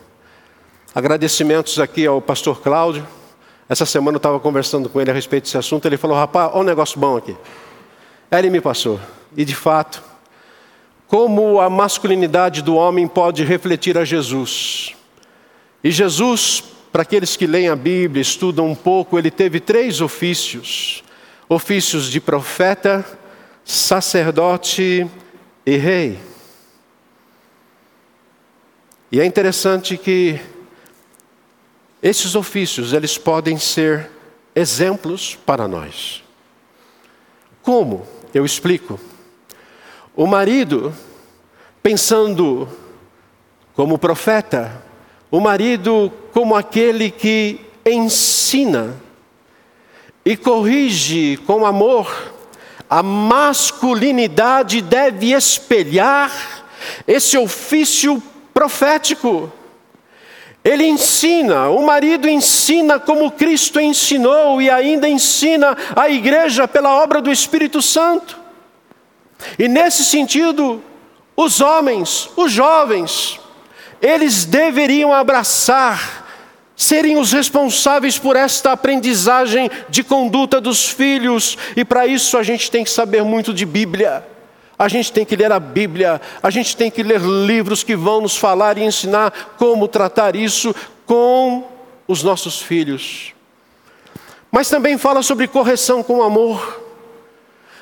Agradecimentos 0.94 1.78
aqui 1.78 2.06
ao 2.06 2.20
pastor 2.20 2.62
Cláudio. 2.62 3.06
Essa 3.68 3.84
semana 3.84 4.16
eu 4.16 4.18
estava 4.18 4.40
conversando 4.40 4.88
com 4.88 4.98
ele 4.98 5.10
a 5.10 5.14
respeito 5.14 5.44
desse 5.44 5.58
assunto. 5.58 5.84
Ele 5.84 5.98
falou: 5.98 6.16
rapaz, 6.16 6.50
olha 6.52 6.60
um 6.60 6.64
negócio 6.64 6.98
bom 6.98 7.18
aqui. 7.18 7.36
Ele 8.30 8.48
me 8.48 8.60
passou. 8.60 8.98
E 9.36 9.44
de 9.44 9.54
fato, 9.54 10.02
como 11.06 11.60
a 11.60 11.68
masculinidade 11.68 12.62
do 12.62 12.74
homem 12.74 13.06
pode 13.06 13.44
refletir 13.44 13.98
a 13.98 14.04
Jesus. 14.04 14.94
E 15.84 15.90
Jesus, 15.90 16.64
para 16.90 17.02
aqueles 17.02 17.36
que 17.36 17.46
leem 17.46 17.68
a 17.68 17.76
Bíblia, 17.76 18.22
estudam 18.22 18.66
um 18.66 18.74
pouco, 18.74 19.18
ele 19.18 19.30
teve 19.30 19.60
três 19.60 20.00
ofícios: 20.00 21.04
ofícios 21.50 22.10
de 22.10 22.18
profeta, 22.18 23.04
sacerdote 23.62 25.06
e 25.66 25.76
rei. 25.76 26.18
E 29.12 29.20
é 29.20 29.26
interessante 29.26 29.98
que 29.98 30.40
esses 32.02 32.34
ofícios, 32.34 32.92
eles 32.92 33.18
podem 33.18 33.58
ser 33.58 34.10
exemplos 34.54 35.36
para 35.46 35.66
nós. 35.66 36.22
Como? 37.62 38.06
Eu 38.32 38.44
explico. 38.44 38.98
O 40.14 40.26
marido, 40.26 40.94
pensando 41.82 42.68
como 43.74 43.98
profeta, 43.98 44.82
o 45.30 45.40
marido 45.40 46.12
como 46.32 46.56
aquele 46.56 47.10
que 47.10 47.60
ensina 47.84 48.96
e 50.24 50.36
corrige 50.36 51.36
com 51.46 51.64
amor, 51.64 52.32
a 52.88 53.02
masculinidade 53.02 54.80
deve 54.80 55.32
espelhar 55.32 56.64
esse 57.06 57.36
ofício 57.36 58.22
profético. 58.52 59.52
Ele 60.64 60.84
ensina, 60.84 61.68
o 61.68 61.82
marido 61.84 62.28
ensina 62.28 62.98
como 62.98 63.30
Cristo 63.30 63.80
ensinou 63.80 64.60
e 64.60 64.68
ainda 64.68 65.08
ensina 65.08 65.76
a 65.94 66.08
igreja 66.10 66.66
pela 66.66 67.02
obra 67.02 67.22
do 67.22 67.30
Espírito 67.30 67.80
Santo. 67.80 68.38
E 69.58 69.68
nesse 69.68 70.04
sentido, 70.04 70.82
os 71.36 71.60
homens, 71.60 72.28
os 72.36 72.50
jovens, 72.50 73.40
eles 74.02 74.44
deveriam 74.44 75.12
abraçar, 75.12 76.26
serem 76.76 77.16
os 77.16 77.32
responsáveis 77.32 78.18
por 78.18 78.36
esta 78.36 78.72
aprendizagem 78.72 79.70
de 79.88 80.02
conduta 80.02 80.60
dos 80.60 80.88
filhos, 80.88 81.56
e 81.76 81.84
para 81.84 82.06
isso 82.06 82.36
a 82.36 82.42
gente 82.42 82.70
tem 82.70 82.84
que 82.84 82.90
saber 82.90 83.22
muito 83.24 83.54
de 83.54 83.64
Bíblia. 83.64 84.24
A 84.78 84.86
gente 84.86 85.10
tem 85.12 85.24
que 85.24 85.34
ler 85.34 85.50
a 85.50 85.58
Bíblia, 85.58 86.20
a 86.40 86.50
gente 86.50 86.76
tem 86.76 86.88
que 86.88 87.02
ler 87.02 87.20
livros 87.20 87.82
que 87.82 87.96
vão 87.96 88.20
nos 88.20 88.36
falar 88.36 88.78
e 88.78 88.84
ensinar 88.84 89.54
como 89.58 89.88
tratar 89.88 90.36
isso 90.36 90.72
com 91.04 91.64
os 92.06 92.22
nossos 92.22 92.62
filhos. 92.62 93.34
Mas 94.52 94.70
também 94.70 94.96
fala 94.96 95.20
sobre 95.20 95.48
correção 95.48 96.02
com 96.02 96.22
amor. 96.22 96.86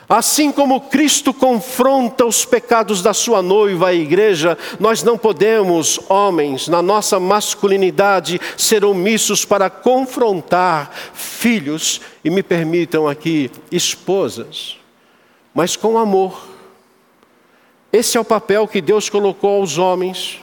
Assim 0.08 0.50
como 0.50 0.82
Cristo 0.82 1.34
confronta 1.34 2.24
os 2.24 2.44
pecados 2.44 3.02
da 3.02 3.12
sua 3.12 3.42
noiva, 3.42 3.88
a 3.88 3.94
igreja, 3.94 4.56
nós 4.78 5.02
não 5.02 5.18
podemos, 5.18 6.00
homens, 6.08 6.68
na 6.68 6.80
nossa 6.80 7.18
masculinidade, 7.18 8.40
ser 8.56 8.84
omissos 8.84 9.44
para 9.44 9.68
confrontar 9.68 10.92
filhos, 11.12 12.00
e 12.24 12.30
me 12.30 12.42
permitam 12.42 13.08
aqui, 13.08 13.50
esposas, 13.70 14.78
mas 15.52 15.74
com 15.74 15.98
amor 15.98 16.55
esse 17.96 18.16
é 18.16 18.20
o 18.20 18.24
papel 18.24 18.68
que 18.68 18.80
Deus 18.80 19.08
colocou 19.08 19.60
aos 19.60 19.78
homens, 19.78 20.40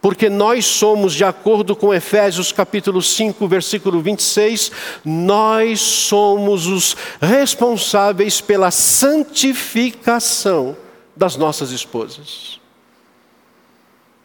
porque 0.00 0.28
nós 0.28 0.64
somos, 0.64 1.14
de 1.14 1.24
acordo 1.24 1.76
com 1.76 1.92
Efésios 1.92 2.52
capítulo 2.52 3.02
5, 3.02 3.46
versículo 3.48 4.00
26, 4.00 4.70
nós 5.04 5.80
somos 5.80 6.66
os 6.66 6.96
responsáveis 7.20 8.40
pela 8.40 8.70
santificação 8.70 10.76
das 11.14 11.36
nossas 11.36 11.70
esposas. 11.70 12.60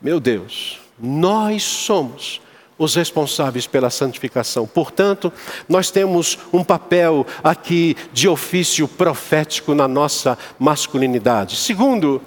Meu 0.02 0.20
Deus, 0.20 0.80
nós 1.00 1.64
somos 1.64 2.42
os 2.78 2.96
responsáveis 2.96 3.68
pela 3.68 3.90
santificação. 3.90 4.66
Portanto, 4.66 5.32
nós 5.70 5.92
temos 5.92 6.40
um 6.52 6.64
papel 6.64 7.26
aqui 7.44 7.96
de 8.12 8.28
ofício 8.28 8.88
profético 8.88 9.76
na 9.76 9.88
nossa 9.88 10.38
masculinidade. 10.58 11.58
Segundo, 11.58 12.22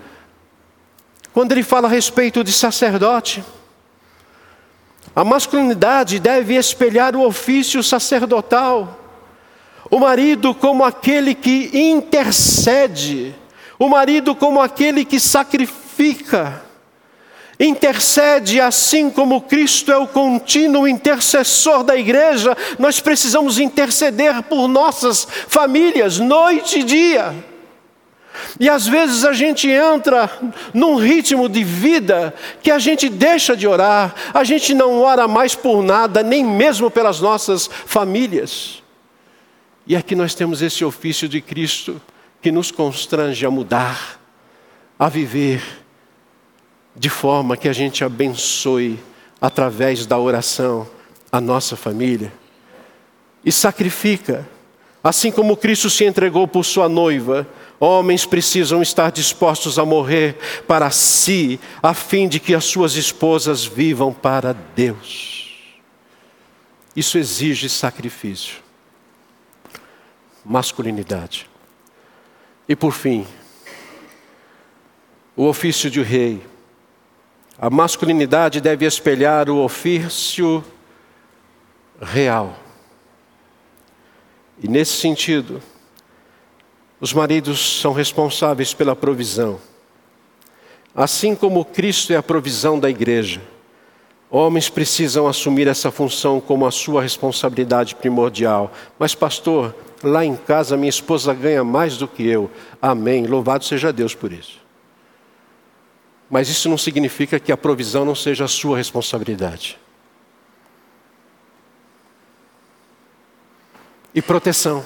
quando 1.34 1.50
ele 1.50 1.64
fala 1.64 1.88
a 1.88 1.90
respeito 1.90 2.44
de 2.44 2.52
sacerdote, 2.52 3.42
a 5.16 5.24
masculinidade 5.24 6.20
deve 6.20 6.54
espelhar 6.54 7.16
o 7.16 7.26
ofício 7.26 7.82
sacerdotal. 7.82 9.00
o 9.90 9.98
marido 9.98 10.54
como 10.54 10.82
aquele 10.82 11.34
que 11.34 11.70
intercede, 11.72 13.34
o 13.78 13.88
marido 13.88 14.34
como 14.34 14.60
aquele 14.60 15.04
que 15.04 15.20
sacrifica, 15.20 16.62
intercede 17.60 18.60
assim 18.60 19.10
como 19.10 19.42
Cristo 19.42 19.92
é 19.92 19.96
o 19.96 20.06
contínuo 20.06 20.88
intercessor 20.88 21.84
da 21.84 21.96
igreja, 21.96 22.56
nós 22.78 22.98
precisamos 22.98 23.58
interceder 23.58 24.42
por 24.44 24.66
nossas 24.66 25.28
famílias, 25.48 26.18
noite 26.18 26.80
e 26.80 26.82
dia. 26.82 27.53
E 28.58 28.68
às 28.68 28.86
vezes 28.86 29.24
a 29.24 29.32
gente 29.32 29.68
entra 29.68 30.30
num 30.72 30.96
ritmo 30.96 31.48
de 31.48 31.62
vida 31.62 32.34
que 32.62 32.70
a 32.70 32.78
gente 32.78 33.08
deixa 33.08 33.56
de 33.56 33.66
orar, 33.66 34.14
a 34.32 34.44
gente 34.44 34.74
não 34.74 35.00
ora 35.00 35.28
mais 35.28 35.54
por 35.54 35.82
nada, 35.82 36.22
nem 36.22 36.44
mesmo 36.44 36.90
pelas 36.90 37.20
nossas 37.20 37.68
famílias. 37.86 38.82
E 39.86 39.94
aqui 39.94 40.14
nós 40.14 40.34
temos 40.34 40.62
esse 40.62 40.84
ofício 40.84 41.28
de 41.28 41.40
Cristo 41.40 42.00
que 42.40 42.50
nos 42.50 42.70
constrange 42.70 43.44
a 43.44 43.50
mudar, 43.50 44.20
a 44.98 45.08
viver 45.08 45.62
de 46.96 47.10
forma 47.10 47.56
que 47.56 47.68
a 47.68 47.72
gente 47.72 48.04
abençoe 48.04 48.98
através 49.40 50.06
da 50.06 50.18
oração 50.18 50.88
a 51.30 51.40
nossa 51.40 51.76
família 51.76 52.32
e 53.44 53.52
sacrifica, 53.52 54.48
assim 55.02 55.30
como 55.30 55.56
Cristo 55.56 55.90
se 55.90 56.04
entregou 56.04 56.48
por 56.48 56.64
sua 56.64 56.88
noiva 56.88 57.46
Homens 57.78 58.24
precisam 58.24 58.80
estar 58.80 59.10
dispostos 59.10 59.78
a 59.78 59.84
morrer 59.84 60.36
para 60.66 60.90
si, 60.90 61.58
a 61.82 61.92
fim 61.92 62.28
de 62.28 62.38
que 62.38 62.54
as 62.54 62.64
suas 62.64 62.94
esposas 62.94 63.64
vivam 63.64 64.12
para 64.12 64.52
Deus. 64.52 65.34
Isso 66.94 67.18
exige 67.18 67.68
sacrifício, 67.68 68.62
masculinidade. 70.44 71.50
E 72.68 72.76
por 72.76 72.92
fim, 72.92 73.26
o 75.36 75.46
ofício 75.46 75.90
de 75.90 76.02
rei. 76.02 76.42
A 77.58 77.68
masculinidade 77.68 78.60
deve 78.60 78.86
espelhar 78.86 79.50
o 79.50 79.58
ofício 79.58 80.64
real. 82.00 82.58
E 84.62 84.68
nesse 84.68 84.92
sentido, 84.92 85.60
os 87.04 87.12
maridos 87.12 87.82
são 87.82 87.92
responsáveis 87.92 88.72
pela 88.72 88.96
provisão. 88.96 89.60
Assim 90.94 91.34
como 91.34 91.62
Cristo 91.62 92.14
é 92.14 92.16
a 92.16 92.22
provisão 92.22 92.80
da 92.80 92.88
igreja, 92.88 93.42
homens 94.30 94.70
precisam 94.70 95.28
assumir 95.28 95.68
essa 95.68 95.90
função 95.90 96.40
como 96.40 96.64
a 96.64 96.70
sua 96.70 97.02
responsabilidade 97.02 97.94
primordial. 97.94 98.72
Mas, 98.98 99.14
pastor, 99.14 99.74
lá 100.02 100.24
em 100.24 100.34
casa 100.34 100.78
minha 100.78 100.88
esposa 100.88 101.34
ganha 101.34 101.62
mais 101.62 101.98
do 101.98 102.08
que 102.08 102.26
eu. 102.26 102.50
Amém. 102.80 103.26
Louvado 103.26 103.66
seja 103.66 103.92
Deus 103.92 104.14
por 104.14 104.32
isso. 104.32 104.58
Mas 106.30 106.48
isso 106.48 106.70
não 106.70 106.78
significa 106.78 107.38
que 107.38 107.52
a 107.52 107.56
provisão 107.58 108.06
não 108.06 108.14
seja 108.14 108.46
a 108.46 108.48
sua 108.48 108.78
responsabilidade. 108.78 109.78
E 114.14 114.22
proteção. 114.22 114.82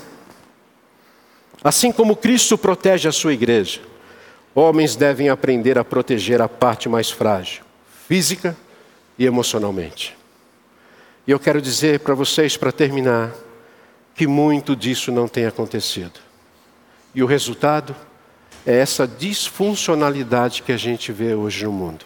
Assim 1.62 1.90
como 1.90 2.16
Cristo 2.16 2.56
protege 2.56 3.08
a 3.08 3.12
sua 3.12 3.32
igreja, 3.32 3.80
homens 4.54 4.94
devem 4.94 5.28
aprender 5.28 5.78
a 5.78 5.84
proteger 5.84 6.40
a 6.40 6.48
parte 6.48 6.88
mais 6.88 7.10
frágil, 7.10 7.64
física 8.06 8.56
e 9.18 9.26
emocionalmente. 9.26 10.16
E 11.26 11.30
eu 11.30 11.38
quero 11.38 11.60
dizer 11.60 12.00
para 12.00 12.14
vocês, 12.14 12.56
para 12.56 12.72
terminar, 12.72 13.34
que 14.14 14.26
muito 14.26 14.74
disso 14.74 15.12
não 15.12 15.28
tem 15.28 15.46
acontecido. 15.46 16.20
E 17.14 17.22
o 17.22 17.26
resultado 17.26 17.94
é 18.66 18.76
essa 18.76 19.06
disfuncionalidade 19.06 20.62
que 20.62 20.72
a 20.72 20.76
gente 20.76 21.12
vê 21.12 21.34
hoje 21.34 21.64
no 21.64 21.72
mundo. 21.72 22.04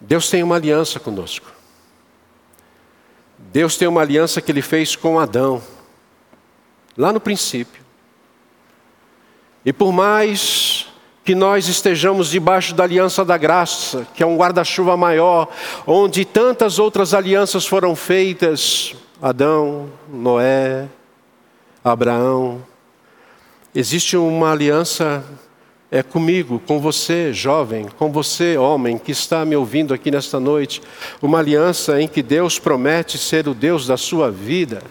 Deus 0.00 0.30
tem 0.30 0.42
uma 0.42 0.56
aliança 0.56 1.00
conosco. 1.00 1.57
Deus 3.52 3.76
tem 3.76 3.88
uma 3.88 4.02
aliança 4.02 4.40
que 4.40 4.52
ele 4.52 4.62
fez 4.62 4.94
com 4.94 5.18
Adão, 5.18 5.62
lá 6.96 7.12
no 7.12 7.20
princípio. 7.20 7.82
E 9.64 9.72
por 9.72 9.92
mais 9.92 10.86
que 11.24 11.34
nós 11.34 11.68
estejamos 11.68 12.30
debaixo 12.30 12.74
da 12.74 12.84
aliança 12.84 13.24
da 13.24 13.36
graça, 13.36 14.06
que 14.14 14.22
é 14.22 14.26
um 14.26 14.36
guarda-chuva 14.36 14.96
maior, 14.96 15.48
onde 15.86 16.24
tantas 16.24 16.78
outras 16.78 17.12
alianças 17.12 17.66
foram 17.66 17.94
feitas 17.94 18.94
Adão, 19.20 19.90
Noé, 20.08 20.88
Abraão 21.84 22.64
existe 23.74 24.16
uma 24.16 24.52
aliança 24.52 25.24
é 25.90 26.02
comigo, 26.02 26.60
com 26.66 26.78
você, 26.78 27.32
jovem, 27.32 27.88
com 27.98 28.12
você, 28.12 28.58
homem, 28.58 28.98
que 28.98 29.10
está 29.10 29.44
me 29.44 29.56
ouvindo 29.56 29.94
aqui 29.94 30.10
nesta 30.10 30.38
noite, 30.38 30.82
uma 31.22 31.38
aliança 31.38 32.00
em 32.00 32.06
que 32.06 32.22
Deus 32.22 32.58
promete 32.58 33.16
ser 33.16 33.48
o 33.48 33.54
Deus 33.54 33.86
da 33.86 33.96
sua 33.96 34.30
vida. 34.30 34.82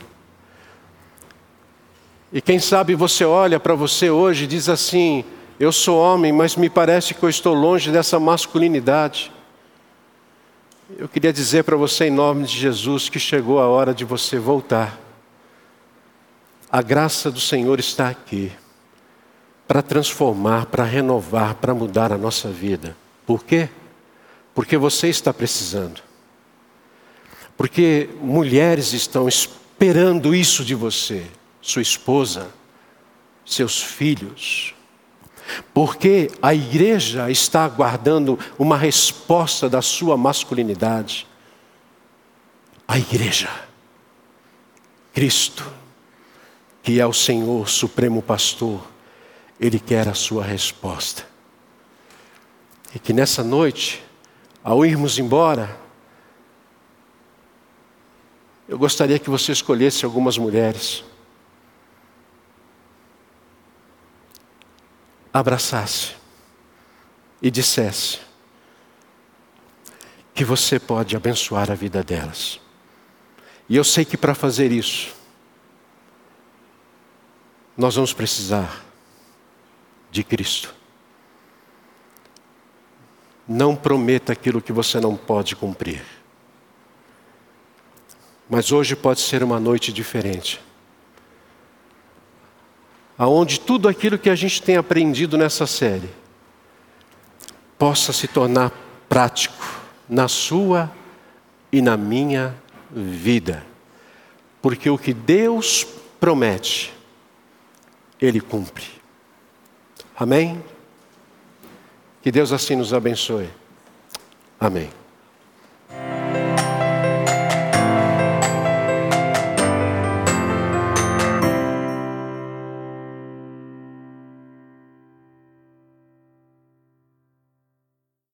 E 2.34 2.42
quem 2.42 2.58
sabe 2.58 2.96
você 2.96 3.24
olha 3.24 3.60
para 3.60 3.76
você 3.76 4.10
hoje 4.10 4.46
e 4.46 4.48
diz 4.48 4.68
assim: 4.68 5.24
Eu 5.60 5.72
sou 5.72 6.00
homem, 6.00 6.34
mas 6.34 6.56
me 6.56 6.70
parece 6.70 7.14
que 7.14 7.24
eu 7.24 7.30
estou 7.30 7.54
longe 7.54 7.92
dessa 7.92 8.20
masculinidade. 8.20 9.32
Eu 10.98 11.08
queria 11.08 11.32
dizer 11.32 11.64
para 11.64 11.78
você, 11.78 12.06
em 12.06 12.12
nome 12.12 12.46
de 12.46 12.58
Jesus, 12.58 13.08
que 13.08 13.20
chegou 13.20 13.60
a 13.60 13.68
hora 13.68 13.94
de 13.94 14.04
você 14.04 14.40
voltar. 14.40 15.00
A 16.72 16.82
graça 16.82 17.30
do 17.30 17.40
Senhor 17.40 17.80
está 17.80 18.10
aqui 18.10 18.52
para 19.68 19.82
transformar, 19.82 20.68
para 20.68 20.84
renovar, 20.84 21.56
para 21.56 21.74
mudar 21.74 22.14
a 22.14 22.18
nossa 22.18 22.50
vida. 22.50 22.96
Por 23.26 23.44
quê? 23.44 23.70
Porque 24.56 24.78
você 24.78 25.10
está 25.10 25.34
precisando. 25.34 26.02
Porque 27.58 28.10
mulheres 28.22 28.94
estão 28.94 29.28
esperando 29.28 30.34
isso 30.34 30.64
de 30.64 30.74
você, 30.74 31.26
sua 31.62 31.82
esposa, 31.82 32.50
seus 33.46 33.82
filhos. 33.82 34.74
Porque 35.74 36.32
a 36.42 36.54
igreja 36.54 37.30
está 37.30 37.66
aguardando 37.66 38.40
uma 38.58 38.78
resposta 38.78 39.70
da 39.70 39.82
sua 39.82 40.16
masculinidade. 40.16 41.28
A 42.88 42.98
igreja, 42.98 43.50
Cristo, 45.14 45.70
que 46.82 47.02
é 47.02 47.06
o 47.06 47.14
Senhor 47.14 47.68
Supremo 47.68 48.22
Pastor, 48.22 48.97
ele 49.60 49.80
quer 49.80 50.08
a 50.08 50.14
sua 50.14 50.44
resposta. 50.44 51.28
E 52.94 53.00
que 53.00 53.12
nessa 53.12 53.44
noite, 53.44 54.04
ao 54.64 54.86
irmos 54.86 55.18
embora, 55.18 55.78
eu 58.68 58.78
gostaria 58.78 59.18
que 59.18 59.30
você 59.30 59.52
escolhesse 59.52 60.06
algumas 60.06 60.38
mulheres, 60.38 61.04
abraçasse 65.34 66.16
e 67.42 67.50
dissesse 67.52 68.20
que 70.34 70.44
você 70.44 70.80
pode 70.80 71.16
abençoar 71.16 71.72
a 71.72 71.76
vida 71.76 72.04
delas. 72.04 72.60
E 73.70 73.76
eu 73.76 73.84
sei 73.84 74.06
que 74.06 74.16
para 74.16 74.36
fazer 74.36 74.72
isso, 74.72 75.16
nós 77.76 77.96
vamos 77.96 78.14
precisar 78.14 78.87
de 80.18 80.24
Cristo. 80.24 80.74
Não 83.48 83.76
prometa 83.76 84.34
aquilo 84.34 84.62
que 84.62 84.74
você 84.74 85.00
não 85.00 85.16
pode 85.16 85.56
cumprir. 85.56 86.04
Mas 88.50 88.72
hoje 88.72 88.96
pode 88.96 89.20
ser 89.20 89.44
uma 89.44 89.60
noite 89.60 89.94
diferente. 89.94 90.60
Aonde 93.16 93.60
tudo 93.60 93.88
aquilo 93.88 94.18
que 94.18 94.30
a 94.30 94.36
gente 94.36 94.62
tem 94.62 94.76
aprendido 94.76 95.38
nessa 95.38 95.68
série 95.68 96.10
possa 97.78 98.12
se 98.12 98.28
tornar 98.28 98.72
prático 99.08 99.82
na 100.10 100.28
sua 100.28 100.92
e 101.72 101.80
na 101.80 101.96
minha 101.96 102.56
vida. 102.92 103.64
Porque 104.62 104.90
o 104.90 104.98
que 104.98 105.14
Deus 105.14 105.86
promete, 106.20 106.92
Ele 108.20 108.42
cumpre. 108.42 108.97
Amém? 110.18 110.64
Que 112.24 112.32
Deus 112.32 112.52
assim 112.52 112.76
nos 112.76 112.92
abençoe. 112.92 113.48
Amém. 114.60 114.90